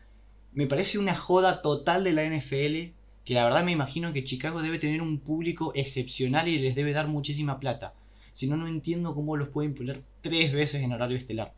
[0.54, 2.94] me parece una joda total de la NFL.
[3.24, 6.92] Que la verdad me imagino que Chicago debe tener un público excepcional y les debe
[6.92, 7.94] dar muchísima plata.
[8.32, 11.54] Si no, no entiendo cómo los pueden poner tres veces en horario estelar.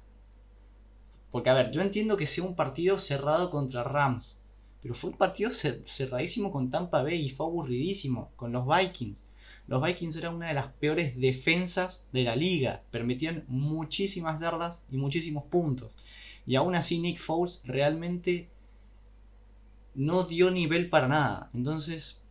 [1.32, 4.42] Porque, a ver, yo entiendo que sea un partido cerrado contra Rams.
[4.82, 9.24] Pero fue un partido cerradísimo con Tampa Bay y fue aburridísimo con los Vikings.
[9.68, 12.84] Los Vikings eran una de las peores defensas de la liga.
[12.92, 15.94] Permitían muchísimas yardas y muchísimos puntos.
[16.46, 18.50] Y aún así Nick Foles realmente
[19.96, 21.50] no dio nivel para nada.
[21.54, 22.24] Entonces,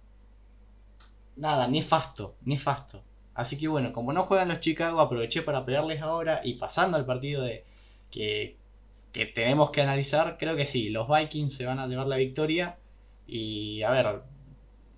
[1.37, 3.03] nada, nefasto, nefasto.
[3.35, 7.07] Así que bueno, como no juegan los Chicago, aproveché para pelearles ahora y pasando al
[7.07, 7.65] partido de
[8.11, 8.57] que
[9.13, 12.79] que tenemos que analizar, creo que sí, los Vikings se van a llevar la victoria
[13.27, 14.23] y a ver,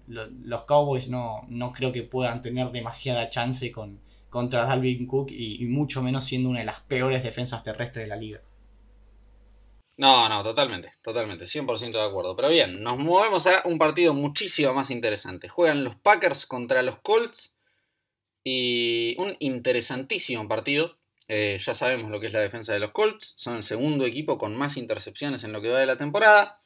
[0.07, 3.99] los Cowboys no, no creo que puedan tener demasiada chance con,
[4.31, 8.17] contra Dalvin Cook y, mucho menos siendo una de las peores defensas terrestres de la
[8.17, 8.41] liga.
[9.99, 12.35] No, no, totalmente, totalmente, 100% de acuerdo.
[12.35, 15.49] Pero bien, nos movemos a un partido muchísimo más interesante.
[15.49, 17.55] Juegan los Packers contra los Colts
[18.43, 20.99] y un interesantísimo partido.
[21.29, 23.35] Eh, ya sabemos lo que es la defensa de los Colts.
[23.37, 26.59] Son el segundo equipo con más intercepciones en lo que va de la temporada.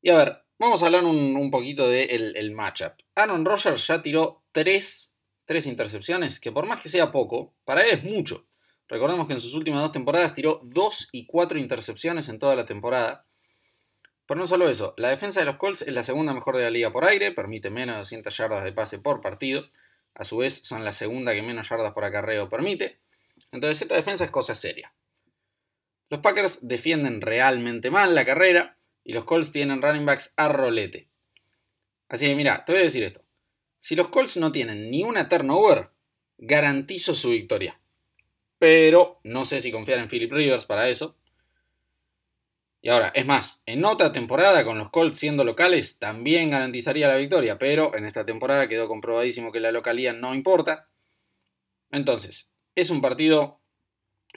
[0.00, 2.92] Y a ver, vamos a hablar un, poquito del el matchup.
[3.14, 7.98] Aaron Rodgers ya tiró tres, tres intercepciones, que por más que sea poco, para él
[7.98, 8.46] es mucho.
[8.92, 12.66] Recordemos que en sus últimas dos temporadas tiró dos y cuatro intercepciones en toda la
[12.66, 13.24] temporada.
[14.26, 16.70] Pero no solo eso, la defensa de los Colts es la segunda mejor de la
[16.70, 19.64] liga por aire, permite menos de 200 yardas de pase por partido.
[20.12, 22.98] A su vez, son la segunda que menos yardas por acarreo permite.
[23.50, 24.92] Entonces, esta defensa es cosa seria.
[26.10, 31.08] Los Packers defienden realmente mal la carrera y los Colts tienen running backs a rolete.
[32.10, 33.24] Así que mira, te voy a decir esto.
[33.80, 35.88] Si los Colts no tienen ni una turnover,
[36.36, 37.78] garantizo su victoria.
[38.62, 41.16] Pero no sé si confiar en Philip Rivers para eso.
[42.80, 47.16] Y ahora, es más, en otra temporada con los Colts siendo locales también garantizaría la
[47.16, 50.86] victoria, pero en esta temporada quedó comprobadísimo que la localidad no importa.
[51.90, 53.58] Entonces, es un partido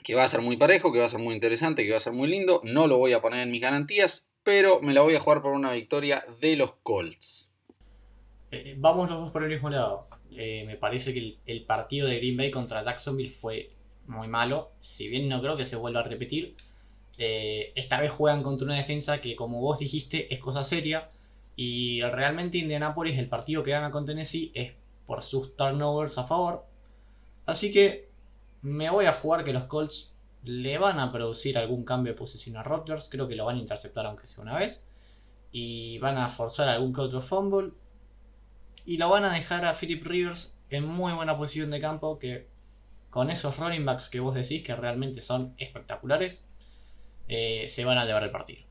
[0.02, 2.00] que va a ser muy parejo, que va a ser muy interesante, que va a
[2.00, 2.60] ser muy lindo.
[2.64, 5.52] No lo voy a poner en mis garantías, pero me la voy a jugar por
[5.52, 7.48] una victoria de los Colts.
[8.50, 10.08] Eh, vamos los dos por el mismo lado.
[10.32, 13.75] Eh, me parece que el, partido de Green Bay contra Jacksonville fue
[14.08, 14.70] muy malo.
[14.80, 16.56] Si bien no creo que se vuelva a repetir,
[17.18, 21.10] eh, esta vez juegan contra una defensa que, como vos dijiste, es cosa seria.
[21.56, 24.72] Y realmente Indianapolis, el partido que gana con Tennessee, es
[25.06, 26.66] por sus turnovers a favor.
[27.46, 28.08] Así que
[28.62, 30.12] me voy a jugar que los Colts
[30.44, 33.08] le van a producir algún cambio de posición a Rodgers.
[33.10, 34.84] Creo que lo van a interceptar aunque sea una vez.
[35.52, 37.72] Y van a forzar algún que otro fumble.
[38.84, 42.18] Y lo van a dejar a Philip Rivers en muy buena posición de campo.
[42.18, 42.46] Que
[43.16, 46.46] con esos running backs que vos decís que realmente son espectaculares
[47.28, 48.66] eh, se van a llevar el partido.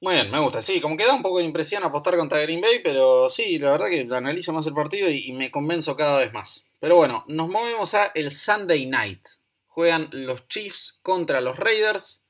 [0.00, 0.62] Muy bien, me gusta.
[0.62, 3.72] Sí, como que da un poco de impresión apostar contra Green Bay, pero sí, la
[3.72, 6.68] verdad que analizo más el partido y, me convenzo cada vez más.
[6.78, 9.26] Pero bueno, nos movemos a el Sunday Night.
[9.66, 12.22] Juegan los Chiefs contra los Raiders.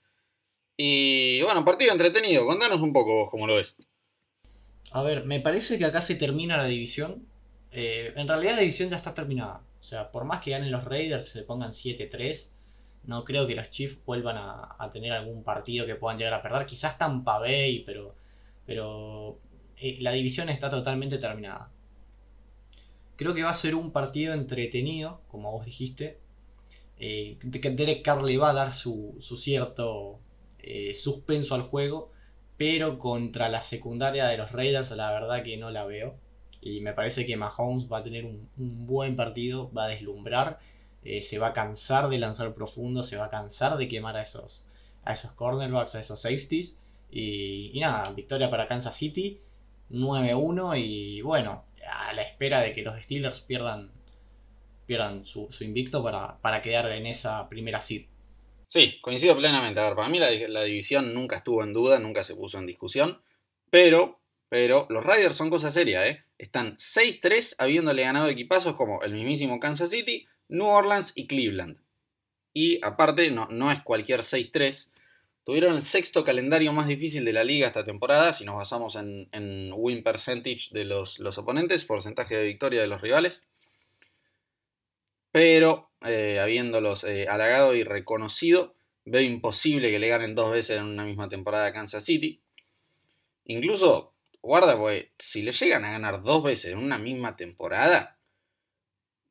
[0.79, 2.47] Y bueno, partido entretenido.
[2.47, 3.77] Contanos un poco vos cómo lo ves.
[4.93, 7.29] A ver, me parece que acá se termina la división.
[7.71, 9.66] Eh, en realidad la división ya está terminada.
[9.87, 12.57] O sea, por más que ganen los Raiders, se pongan 7-3
[13.07, 16.67] no creo que los Chiefs vuelvan a, tener algún partido que puedan llegar a perder.
[16.67, 18.15] Quizás Tampa Bay, pero,
[18.67, 19.39] pero
[19.77, 21.71] eh, la división está totalmente terminada.
[23.17, 26.19] Creo que va a ser un partido entretenido, como vos dijiste.
[26.99, 30.19] Eh, Derek Carr le va a dar su, cierto
[30.59, 32.11] eh, suspenso al juego,
[32.57, 36.17] pero contra la secundaria de los Raiders la verdad que no la veo.
[36.67, 40.59] Y me parece que Mahomes va a tener un buen partido, va a deslumbrar
[41.09, 44.23] eh, se va a cansar de lanzar profundo, se va a cansar de quemar a
[44.23, 44.67] esos,
[45.05, 46.83] a esos cornerbacks, a esos safeties.
[47.13, 49.39] Y, nada, victoria para Kansas City,
[49.91, 53.93] 9-1 y bueno, a la espera de que los Steelers pierdan,
[54.87, 58.07] pierdan su, invicto para, para, quedar en esa primera seed.
[58.67, 59.79] Sí, coincido plenamente.
[59.79, 62.67] A ver, para mí la, la, división nunca estuvo en duda, nunca se puso en
[62.67, 63.21] discusión,
[63.71, 66.25] pero, pero los Riders son cosa seria, ¿eh?
[66.39, 71.79] Están 6-3 habiéndole ganado equipazos como el mismísimo Kansas City, New Orleans y Cleveland.
[72.53, 74.91] Y aparte, no, no es cualquier 6-3.
[75.45, 79.73] Tuvieron el sexto calendario más difícil de la liga esta temporada, si nos basamos en,
[79.75, 83.45] win percentage de los, oponentes, porcentaje de victoria de los rivales.
[85.31, 88.75] Pero, eh, habiéndolos eh, halagado y reconocido,
[89.05, 92.41] veo imposible que le ganen dos veces en una misma temporada a Kansas City.
[93.45, 94.16] Incluso,
[94.47, 98.17] guarda, pues, si le llegan a ganar dos veces en una misma temporada,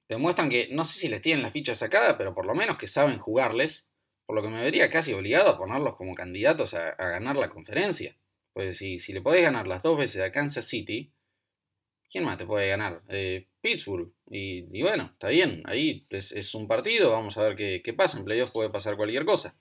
[0.10, 2.88] demuestran que no sé si les tienen la ficha sacada, pero por lo menos que
[2.88, 3.88] saben jugarles,
[4.26, 8.18] por lo que me vería casi obligado a ponerlos como candidatos a, ganar la conferencia.
[8.54, 11.14] Pues si, si, le podés ganar las dos veces a Kansas City,
[12.10, 13.02] ¿quién más te puede ganar?
[13.08, 14.12] Eh, Pittsburgh.
[14.30, 18.26] Y, bueno, está bien, ahí es, un partido, vamos a ver qué, qué pasa, en
[18.26, 19.56] playoffs puede pasar cualquier cosa.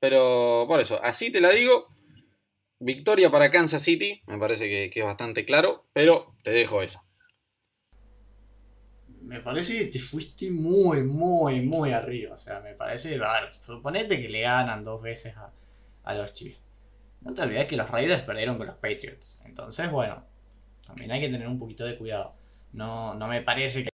[0.00, 1.88] Pero por eso, así te la digo,
[2.80, 7.04] victoria para Kansas City, me parece que, es bastante claro, pero te dejo esa
[9.22, 12.34] me parece que te fuiste muy, muy, muy arriba.
[12.34, 13.14] O sea, me parece.
[13.14, 16.60] A ver, suponete que le ganan dos veces a, los Chiefs.
[17.20, 19.40] No te olvides que los Raiders perdieron con los Patriots.
[19.44, 20.24] Entonces, bueno,
[20.84, 22.34] también hay que tener un poquito de cuidado.
[22.72, 23.90] No, no me parece que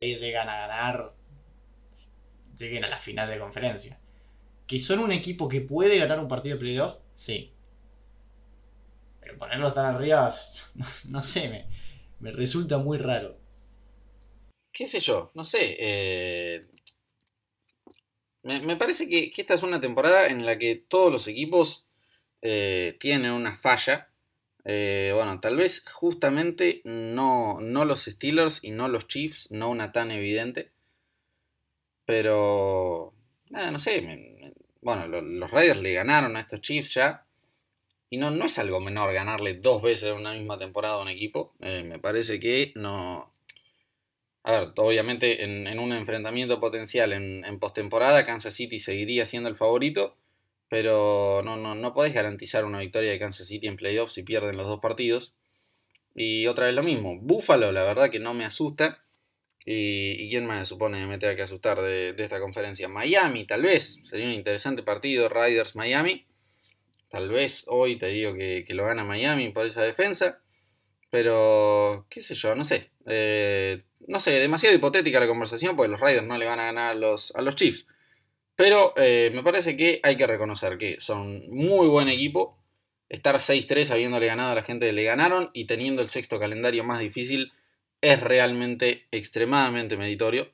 [0.00, 1.14] llegan a ganar.
[2.58, 3.98] Lleguen a la final de conferencia.
[4.66, 7.54] Que son un equipo que puede ganar un partido de playoff, sí.
[9.34, 10.30] Ponerlos tan arriba,
[11.08, 11.66] no, sé, me,
[12.20, 13.38] me resulta muy raro
[14.78, 15.76] qué sé yo, no sé.
[15.80, 16.66] Eh,
[18.44, 21.88] me, parece que, esta es una temporada en la que todos los equipos
[22.42, 24.08] eh, tienen una falla.
[24.64, 29.90] Eh, bueno, tal vez justamente no, no los Steelers y no los Chiefs, no una
[29.90, 30.70] tan evidente.
[32.04, 33.14] Pero,
[33.50, 34.54] no sé.
[34.80, 37.26] bueno, los Raiders le ganaron a estos Chiefs ya.
[38.10, 41.08] Y no, no es algo menor ganarle dos veces en una misma temporada a un
[41.08, 41.54] equipo.
[41.60, 43.32] me parece que no,
[44.48, 50.16] a ver, obviamente en, un enfrentamiento potencial en, postemporada, Kansas City seguiría siendo el favorito,
[50.70, 54.56] pero no, no, no podés garantizar una victoria de Kansas City en playoffs si pierden
[54.56, 55.34] los dos partidos.
[56.14, 59.04] Y otra vez lo mismo, Buffalo la verdad que no me asusta.
[59.64, 62.88] ¿Y, quién más supone me tenga que asustar de, esta conferencia?
[62.88, 64.00] Miami, tal vez.
[64.04, 66.24] Sería un interesante partido, Riders Miami.
[67.08, 70.40] Tal vez hoy te digo que, que lo gana Miami por esa defensa.
[71.10, 72.90] Pero, qué sé yo, no sé.
[73.06, 76.90] Eh, no sé, demasiado hipotética la conversación porque los Raiders no le van a ganar
[76.90, 77.86] a los, a los Chiefs.
[78.56, 82.58] Pero eh, me parece que hay que reconocer que son muy buen equipo.
[83.08, 86.84] Estar 6-3 habiéndole ganado a la gente que le ganaron y teniendo el sexto calendario
[86.84, 87.52] más difícil
[88.00, 90.50] es realmente extremadamente meritorio.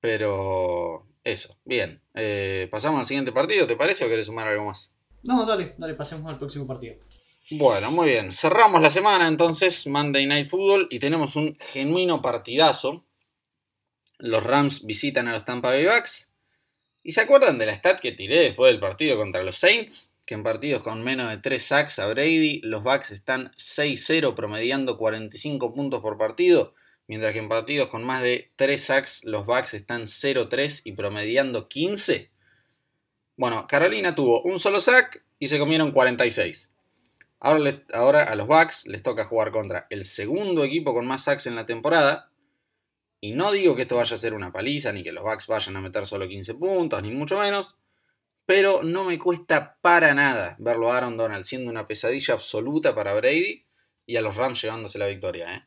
[0.00, 2.02] Pero eso, bien.
[2.14, 4.92] Eh, pasamos al siguiente partido, ¿te parece o querés sumar algo más?
[5.24, 6.96] No, dale, dale, pasemos al próximo partido.
[7.52, 8.32] Bueno, muy bien.
[8.32, 13.04] Cerramos la semana entonces, Monday Night Football, y tenemos un genuino partidazo.
[14.18, 16.32] Los Rams visitan a los Tampa Bay Bucks.
[17.04, 20.14] ¿Y se acuerdan de la stat que tiré después del partido contra los Saints?
[20.24, 24.96] Que en partidos con menos de 3 sacks a Brady, los Bucks están 6-0 promediando
[24.96, 26.74] 45 puntos por partido,
[27.08, 31.68] mientras que en partidos con más de 3 sacks los Bucks están 0-3 y promediando
[31.68, 32.31] 15.
[33.36, 36.70] Bueno, Carolina tuvo un solo sack y se comieron 46.
[37.40, 41.46] Ahora, ahora a los Bucks les toca jugar contra el segundo equipo con más sacks
[41.46, 42.30] en la temporada.
[43.20, 45.76] Y no digo que esto vaya a ser una paliza, ni que los Bucks vayan
[45.76, 47.76] a meter solo 15 puntos, ni mucho menos.
[48.46, 53.14] Pero no me cuesta para nada verlo a Aaron Donald siendo una pesadilla absoluta para
[53.14, 53.64] Brady
[54.06, 55.54] y a los Rams llevándose la victoria.
[55.54, 55.64] ¿eh?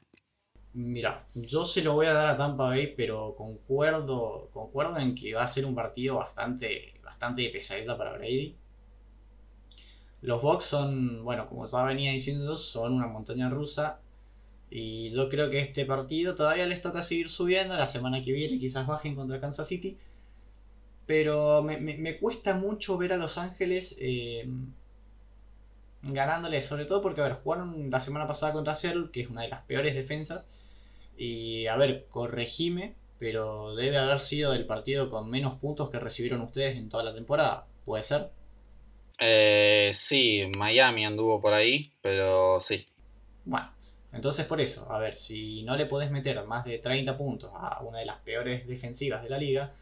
[0.74, 5.34] Mira, yo se lo voy a dar a Tampa Bay, pero concuerdo, concuerdo en que
[5.34, 8.55] va a ser un partido bastante, bastante pesadilla para Brady.
[10.22, 13.99] Los Bucks son, bueno, como ya venía diciendo, son una montaña rusa.
[14.70, 17.76] Y yo creo que este partido todavía les toca seguir subiendo.
[17.76, 19.97] La semana que viene quizás bajen contra Kansas City.
[21.05, 24.47] Pero me, cuesta mucho ver a Los Ángeles eh,
[26.01, 26.61] ganándole.
[26.61, 29.49] Sobre todo porque, a ver, jugaron la semana pasada contra Seattle, que es una de
[29.49, 30.47] las peores defensas.
[31.18, 36.41] Y, a ver, corregime, pero debe haber sido el partido con menos puntos que recibieron
[36.41, 37.68] ustedes en toda la temporada.
[37.86, 38.32] ¿Puede ser?
[39.20, 42.86] Eh, sí, Miami anduvo por ahí, pero sí.
[43.45, 43.70] Bueno,
[44.11, 47.82] entonces por eso, a ver, si no le podés meter más de 30 puntos a
[47.82, 49.74] una de las peores defensivas de la liga,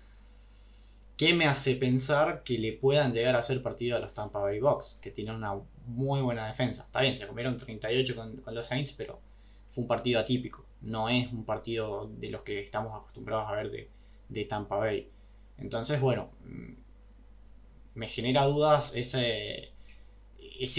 [1.17, 4.59] ¿qué me hace pensar que le puedan llegar a hacer partido a los Tampa Bay
[4.59, 5.53] Bucks, que tienen una
[5.85, 6.83] muy buena defensa?
[6.83, 9.19] Está bien, se comieron 38 con, los Saints, pero
[9.69, 13.89] fue un partido atípico, no es un partido de los que estamos acostumbrados a ver
[14.29, 15.09] de, Tampa Bay.
[15.57, 16.29] Entonces, bueno,
[17.95, 19.71] me genera dudas ese,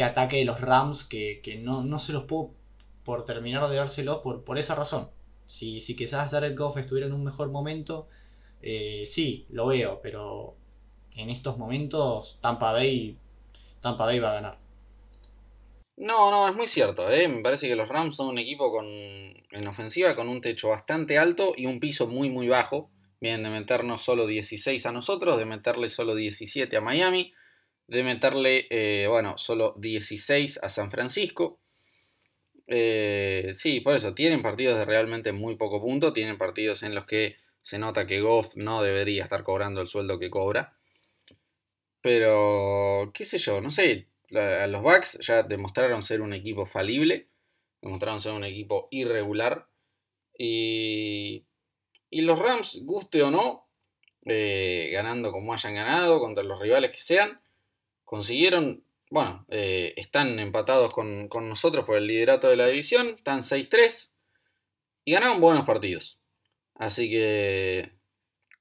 [0.05, 2.53] ataque de los Rams que, no, se los puedo
[3.05, 5.09] por terminar de dárselo por, por esa razón.
[5.47, 8.09] Si, si quizás Jared Goff estuviera en un mejor momento,
[8.63, 10.57] eh, sí, lo veo, pero
[11.17, 13.17] en estos momentos Tampa Bay,
[13.81, 14.64] Tampa Bay va a ganar.
[15.97, 17.11] No, no, es muy cierto.
[17.11, 17.29] ¿eh?
[17.29, 21.19] Me parece que los Rams son un equipo con, en ofensiva con un techo bastante
[21.19, 22.91] alto y un piso muy, muy bajo.
[23.21, 27.33] Bien, de meternos solo 16 a nosotros, de meterle solo 17 a Miami,
[27.87, 31.59] de meterle, eh, bueno, solo 16 a San Francisco.
[32.67, 37.07] Eh, sí, por eso, tienen partidos de realmente muy poco punto, tienen partidos en los
[37.07, 40.75] que se nota que Goff no debería estar cobrando el sueldo que cobra.
[42.03, 47.29] Pero, qué sé yo, no sé, los Bucks ya demostraron ser un equipo falible,
[47.81, 49.69] demostraron ser un equipo irregular.
[50.37, 51.47] Y
[52.15, 53.69] y los Rams, guste o no,
[54.25, 57.41] eh, ganando como hayan ganado, contra los rivales que sean,
[58.05, 64.13] consiguieron, bueno, eh, están empatados con, nosotros por el liderato de la división, están 6-3
[65.05, 66.21] y ganaron buenos partidos.
[66.77, 67.91] Así que,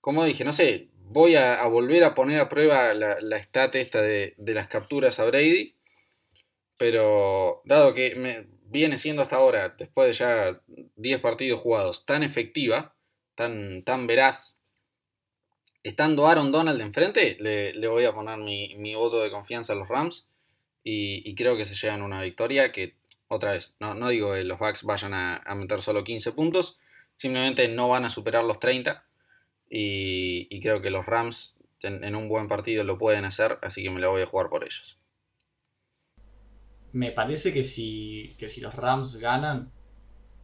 [0.01, 4.36] como dije, no sé, voy a, volver a poner a prueba la, la esta de,
[4.38, 5.76] las capturas a Brady.
[6.78, 10.61] Pero dado que me viene siendo hasta ahora, después de ya
[10.95, 12.95] 10 partidos jugados, tan efectiva,
[13.36, 14.59] tan, tan veraz.
[15.84, 19.88] Estando Aaron Donald enfrente, le, le voy a poner mi, voto de confianza a los
[19.88, 20.28] Rams
[20.84, 22.95] y, creo que se llevan una victoria que,
[23.28, 26.80] otra vez, no, no digo que los Bucks vayan a, meter solo 15 puntos,
[27.16, 29.05] simplemente no van a superar los 30
[29.76, 33.89] y, creo que los Rams en, en un buen partido lo pueden hacer, así que
[33.89, 34.99] me la voy a jugar por ellos.
[36.91, 39.71] Me parece que si, que si los Rams ganan,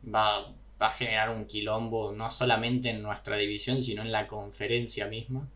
[0.03, 0.51] va,
[0.82, 5.47] va a generar un quilombo no solamente en nuestra división, sino en la conferencia misma.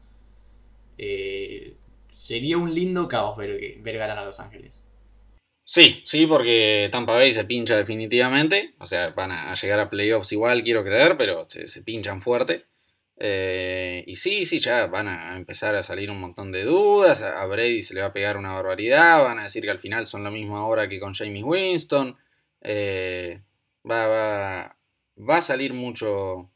[0.97, 1.76] Eh,
[2.13, 4.84] sería un lindo caos ver, ver ganar a Los Ángeles.
[5.65, 8.76] Sí, sí, porque Tampa Bay se pincha definitivamente.
[8.80, 12.65] O sea, van a llegar a playoffs igual, quiero creer, pero se, pinchan fuerte.
[13.18, 17.22] Eh, y sí, sí, ya van a empezar a salir un montón de dudas.
[17.22, 19.24] A Brady se le va a pegar una barbaridad.
[19.24, 22.18] Van a decir que al final son lo mismo ahora que con Jamie Winston.
[22.61, 23.41] Eh,
[23.89, 24.78] va, va,
[25.18, 26.49] va a salir mucho.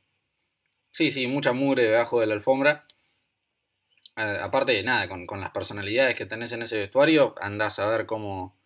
[0.91, 2.85] Sí, sí, mucha mugre debajo de la alfombra.
[4.15, 8.56] aparte de nada, con, las personalidades que tenés en ese vestuario, andás a ver cómo,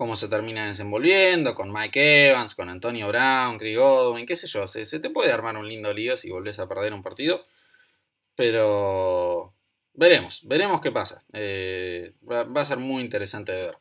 [0.00, 4.66] cómo se termina desenvolviendo, con Mike Evans, con Antonio Brown, Craig Godwin, qué sé yo,
[4.66, 7.44] se, te puede armar un lindo lío si volvés a perder un partido.
[8.34, 9.52] Pero
[9.92, 11.22] veremos, veremos qué pasa.
[11.34, 13.76] Eh, va, a ser muy interesante de ver.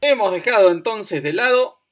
[0.00, 1.84] Hemos dejado entonces de lado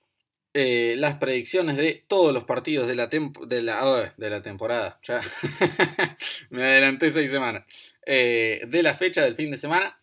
[0.55, 5.01] eh, las predicciones de todos los partidos de la, temporada.
[6.53, 7.65] me adelanté seis semanas.
[8.05, 9.99] Eh, de la fecha del fin de semana.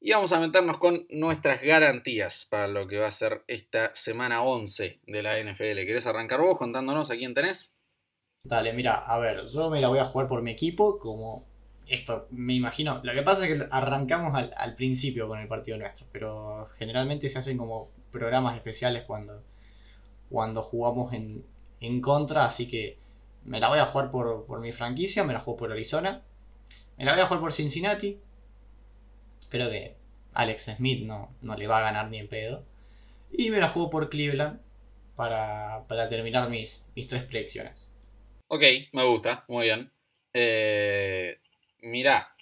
[0.00, 4.42] Y vamos a meternos con nuestras garantías para lo que va a ser esta semana
[4.42, 5.84] 11 de la NFL.
[5.86, 7.76] ¿Querés arrancar vos contándonos a quién tenés?
[8.44, 11.46] Dale, mira, a ver, yo me la voy a jugar por mi equipo, como
[11.86, 13.00] esto, me imagino.
[13.04, 17.28] Lo que pasa es que arrancamos al, al principio con el partido nuestro, pero generalmente
[17.28, 19.42] se hacen como programas especiales cuando,
[20.28, 21.44] cuando jugamos en,
[21.80, 22.98] en contra, así que
[23.44, 26.22] me la voy a jugar por, por mi franquicia, me la juego por Arizona,
[26.98, 28.18] me la voy a jugar por Cincinnati,
[29.48, 29.94] creo que
[30.34, 32.64] Alex Smith no, no le va a ganar ni en pedo,
[33.30, 34.60] y me la juego por Cleveland
[35.16, 37.90] para, para terminar mis, mis tres predicciones.
[38.48, 38.62] Ok,
[38.92, 39.90] me gusta, muy bien.
[40.34, 41.38] Eh,
[41.80, 42.34] mirá,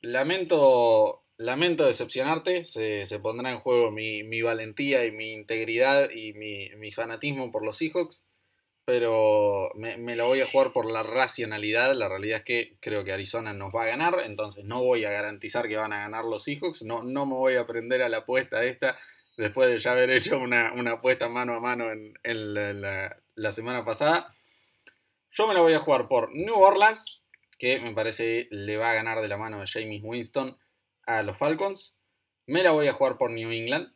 [0.00, 6.32] lamento, lamento decepcionarte, se, se pondrá en juego mi, mi, valentía y mi integridad y
[6.34, 8.22] mi, mi fanatismo por los Seahawks,
[8.88, 13.04] pero me, me, la voy a jugar por la racionalidad, la realidad es que creo
[13.04, 16.24] que Arizona nos va a ganar, entonces no voy a garantizar que van a ganar
[16.24, 18.98] los Seahawks, no, no me voy a prender a la apuesta esta
[19.36, 23.84] después de ya haber hecho una, una apuesta mano a mano en, la, la semana
[23.84, 24.32] pasada.
[25.32, 27.20] Yo me la voy a jugar por New Orleans,
[27.58, 30.56] que me parece le va a ganar de la mano de James Winston
[31.04, 31.94] a los Falcons.
[32.46, 33.92] Me la voy a jugar por New England.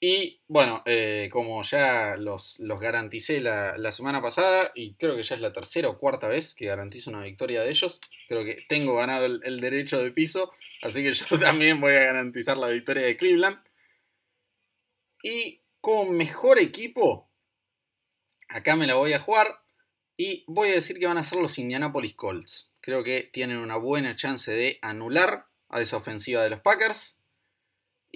[0.00, 5.22] Y bueno, eh, como ya los, los garanticé la, la, semana pasada, y creo que
[5.22, 8.58] ya es la tercera o cuarta vez que garantizo una victoria de ellos, creo que
[8.68, 12.68] tengo ganado el, el derecho de piso, así que yo también voy a garantizar la
[12.68, 13.58] victoria de Cleveland.
[15.22, 17.30] Y como mejor equipo,
[18.48, 19.64] acá me la voy a jugar
[20.16, 22.72] y voy a decir que van a ser los Indianapolis Colts.
[22.80, 27.18] Creo que tienen una buena chance de anular a esa ofensiva de los Packers.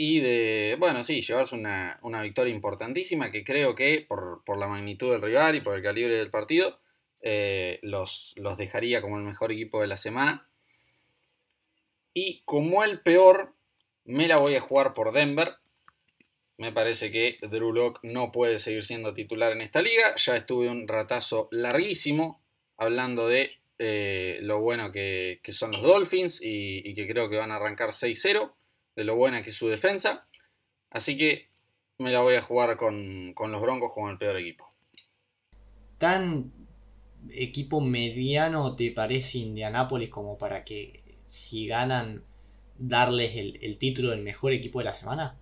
[0.00, 4.68] Y de, bueno, sí, llevarse una, una victoria importantísima que creo que por, por, la
[4.68, 6.78] magnitud del rival y por el calibre del partido
[7.20, 10.48] eh, los, los dejaría como el mejor equipo de la semana.
[12.14, 13.54] Y como el peor,
[14.04, 15.56] me la voy a jugar por Denver.
[16.58, 20.14] Me parece que Drew Locke no puede seguir siendo titular en esta liga.
[20.14, 22.40] Ya estuve un ratazo larguísimo
[22.76, 27.36] hablando de eh, lo bueno que, que, son los Dolphins y, y, que creo que
[27.36, 28.52] van a arrancar 6-0,
[28.98, 30.26] de lo buena que es su defensa.
[30.90, 31.50] Así que
[31.98, 34.68] me la voy a jugar con, con los Broncos como el peor equipo.
[35.98, 36.52] ¿Tan
[37.30, 42.24] equipo mediano te parece Indianápolis como para que si ganan
[42.76, 45.38] darles el, el título del mejor equipo de la semana?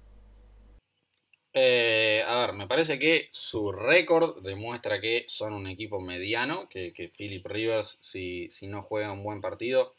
[1.54, 6.92] Eh, a ver, me parece que su récord demuestra que son un equipo mediano, que,
[6.92, 9.94] que Philip Rivers, si, si, no juega un buen partido,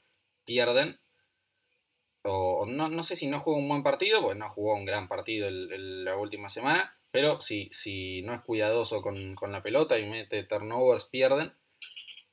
[0.45, 0.99] pierden.
[2.27, 5.07] O no, no, sé si no juega un buen partido, pues no jugó un gran
[5.07, 10.09] partido la última semana, pero si, si no es cuidadoso con, con, la pelota y
[10.09, 11.53] mete turnovers, pierden.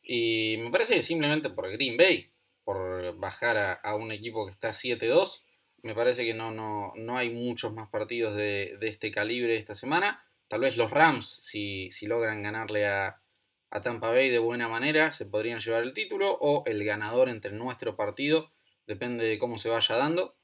[0.03, 2.30] Y me parece que simplemente por Green Bay,
[2.64, 5.42] por bajar a, a un equipo que está 7-2
[5.84, 9.74] me parece que no, no, no hay muchos más partidos de, de, este calibre esta
[9.74, 10.24] semana.
[10.49, 13.20] Tal vez los Rams, si, si logran ganarle a,
[13.68, 16.38] a, Tampa Bay de buena manera, se podrían llevar el título.
[16.40, 18.51] O el ganador entre nuestro partido,
[18.87, 20.37] depende de cómo se vaya dando.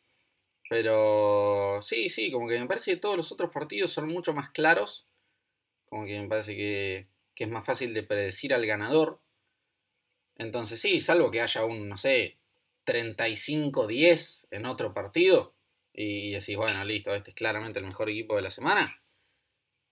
[0.68, 4.50] Pero sí, sí, como que me parece que todos los otros partidos son mucho más
[4.50, 5.06] claros.
[5.86, 9.20] Como que me parece que, que es más fácil de predecir al ganador.
[10.36, 12.38] Entonces sí, salvo que haya un, no sé,
[12.86, 15.54] 35-10 en otro partido
[15.92, 19.02] y decís, bueno, listo, este es claramente el mejor equipo de la semana.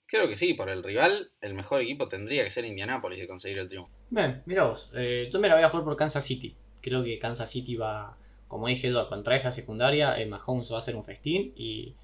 [0.06, 3.58] Creo que sí, por el rival, el mejor equipo tendría que ser Indianapolis de conseguir
[3.58, 3.92] el triunfo.
[4.08, 6.56] Bien, mira vos, eh, yo me la voy a jugar por Kansas City.
[6.80, 8.16] Creo que Kansas City va,
[8.48, 11.94] como dije yo, contra esa secundaria, eh, Mahomes va a hacer un festín y,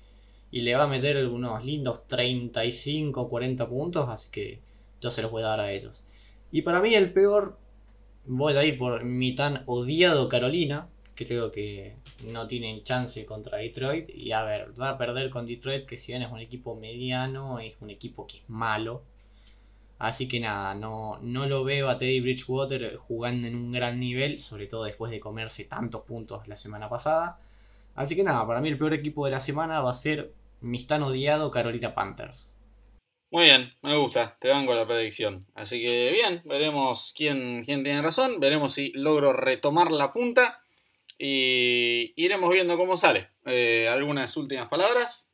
[0.53, 4.61] le va a meter unos lindos 35, 40 puntos, así que
[5.01, 6.05] yo se los voy a dar a ellos.
[6.53, 7.59] Y para mí el peor
[8.27, 10.89] voy a ir por mi tan odiado Carolina.
[11.17, 11.97] Creo que
[12.29, 14.11] no tienen chance contra Detroit.
[14.11, 17.59] Y a ver, va a perder con Detroit, que si bien es un equipo mediano,
[17.59, 19.03] es un equipo que es malo.
[19.99, 24.41] Así que nada, no, no lo veo a Teddy Bridgewater jugando en un gran nivel,
[24.41, 27.39] sobre todo después de comerse tantos puntos la semana pasada.
[27.95, 30.83] Así que nada, para mí el peor equipo de la semana va a ser mi
[30.85, 32.57] tan odiado Carolina Panthers.
[33.31, 35.47] Muy bien, me gusta, te banco la predicción.
[35.55, 40.61] Así que bien, veremos quién, quién tiene razón, veremos si logro retomar la punta
[41.19, 43.31] y iremos viendo cómo sale.
[43.47, 45.29] Eh, ¿Algunas últimas palabras?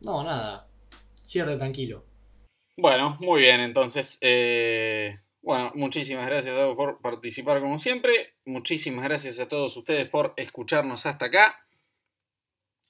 [0.00, 0.68] No, nada.
[1.22, 2.09] Cierre tranquilo.
[2.80, 9.48] Bueno, muy bien, entonces, eh, bueno, muchísimas gracias por participar como siempre, muchísimas gracias a
[9.48, 11.66] todos ustedes por escucharnos hasta acá.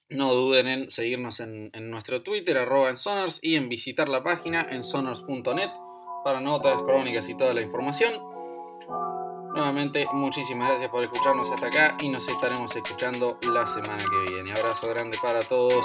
[0.09, 4.65] No duden en seguirnos en, nuestro Twitter, arroba en Sonars, y en visitar la página
[4.71, 5.71] en sonars.net
[6.23, 8.15] para notas, crónicas y toda la información.
[9.53, 14.53] Nuevamente, muchísimas gracias por escucharnos hasta acá y nos estaremos escuchando la semana que viene.
[14.53, 15.85] Abrazo grande para todos.